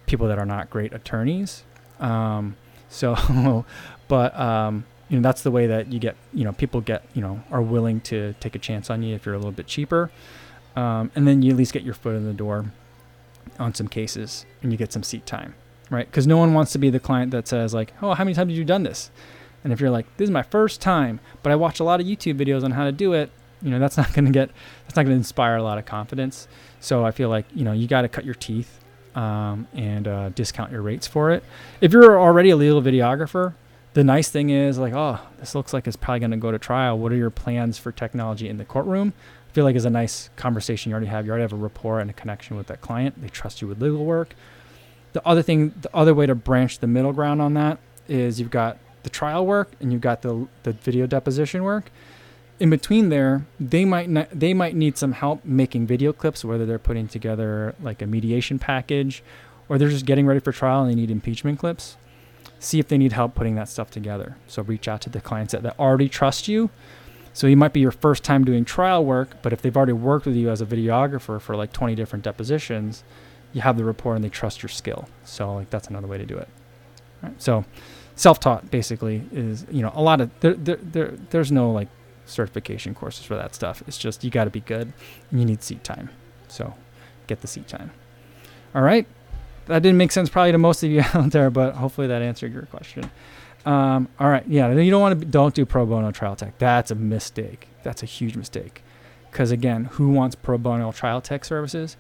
[0.09, 1.63] People that are not great attorneys.
[1.99, 2.57] Um,
[2.89, 3.65] So,
[4.07, 7.21] but um, you know that's the way that you get you know people get you
[7.21, 10.11] know are willing to take a chance on you if you're a little bit cheaper,
[10.75, 12.71] um, and then you at least get your foot in the door
[13.59, 15.53] on some cases and you get some seat time,
[15.89, 16.05] right?
[16.07, 18.49] Because no one wants to be the client that says like, oh, how many times
[18.49, 19.11] have you done this?
[19.63, 22.07] And if you're like, this is my first time, but I watch a lot of
[22.07, 23.29] YouTube videos on how to do it,
[23.61, 24.49] you know, that's not going to get,
[24.85, 26.47] that's not going to inspire a lot of confidence.
[26.79, 28.79] So I feel like, you know, you got to cut your teeth
[29.15, 31.43] um, and uh, discount your rates for it.
[31.81, 33.53] If you're already a legal videographer,
[33.93, 36.59] the nice thing is like, oh, this looks like it's probably going to go to
[36.59, 36.97] trial.
[36.97, 39.13] What are your plans for technology in the courtroom?
[39.49, 41.25] I feel like is a nice conversation you already have.
[41.25, 43.19] You already have a rapport and a connection with that client.
[43.21, 44.35] They trust you with legal work.
[45.13, 48.51] The other thing, the other way to branch the middle ground on that is you've
[48.51, 51.91] got the trial work and you've got the the video deposition work.
[52.59, 56.65] In between there, they might not, they might need some help making video clips, whether
[56.65, 59.23] they're putting together like a mediation package,
[59.69, 61.95] or they're just getting ready for trial and they need impeachment clips.
[62.59, 64.35] See if they need help putting that stuff together.
[64.47, 66.69] So reach out to the clients that, that already trust you.
[67.31, 70.25] So you might be your first time doing trial work, but if they've already worked
[70.25, 73.03] with you as a videographer for like 20 different depositions,
[73.53, 75.07] you have the rapport and they trust your skill.
[75.23, 76.49] So like that's another way to do it.
[77.37, 77.63] So
[78.15, 81.87] self-taught basically is you know a lot of there, there, there there's no like
[82.29, 83.83] certification courses for that stuff.
[83.87, 84.93] It's just you got to be good
[85.31, 86.09] and you need seat time.
[86.47, 86.73] So
[87.27, 87.91] get the seat time.
[88.73, 89.07] All right.
[89.67, 92.53] That didn't make sense probably to most of you out there but hopefully that answered
[92.53, 93.09] your question.
[93.65, 94.43] Um, all right.
[94.47, 96.57] Yeah you don't want to don't do pro bono trial tech.
[96.57, 97.67] That's a mistake.
[97.83, 98.83] That's a huge mistake.
[99.31, 101.97] Because again who wants pro bono trial tech services?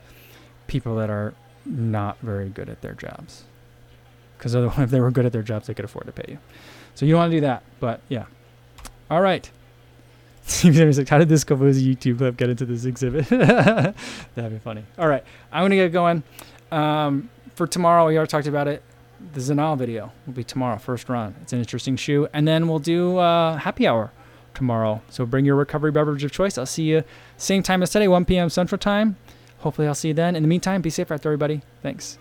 [0.67, 1.33] People that are
[1.65, 3.43] not very good at their jobs.
[4.37, 6.39] Because if they were good at their jobs, they could afford to pay you.
[6.95, 7.63] So you don't want to do that.
[7.79, 8.25] But yeah.
[9.09, 9.49] All right.
[10.97, 11.43] like, how did this
[11.77, 13.27] a YouTube clip get into this exhibit?
[13.29, 13.95] That'd
[14.51, 14.83] be funny.
[14.97, 15.23] All right.
[15.51, 16.23] I'm to get going.
[16.71, 18.81] Um, for tomorrow, we already talked about it.
[19.33, 21.35] The Zinal video will be tomorrow, first run.
[21.41, 22.27] It's an interesting shoe.
[22.33, 24.11] And then we'll do uh, happy hour
[24.53, 25.01] tomorrow.
[25.09, 26.57] So bring your recovery beverage of choice.
[26.57, 27.03] I'll see you
[27.37, 28.49] same time as today, 1 p.m.
[28.49, 29.17] Central Time.
[29.59, 30.35] Hopefully, I'll see you then.
[30.35, 31.61] In the meantime, be safe out there, everybody.
[31.81, 32.17] Thanks.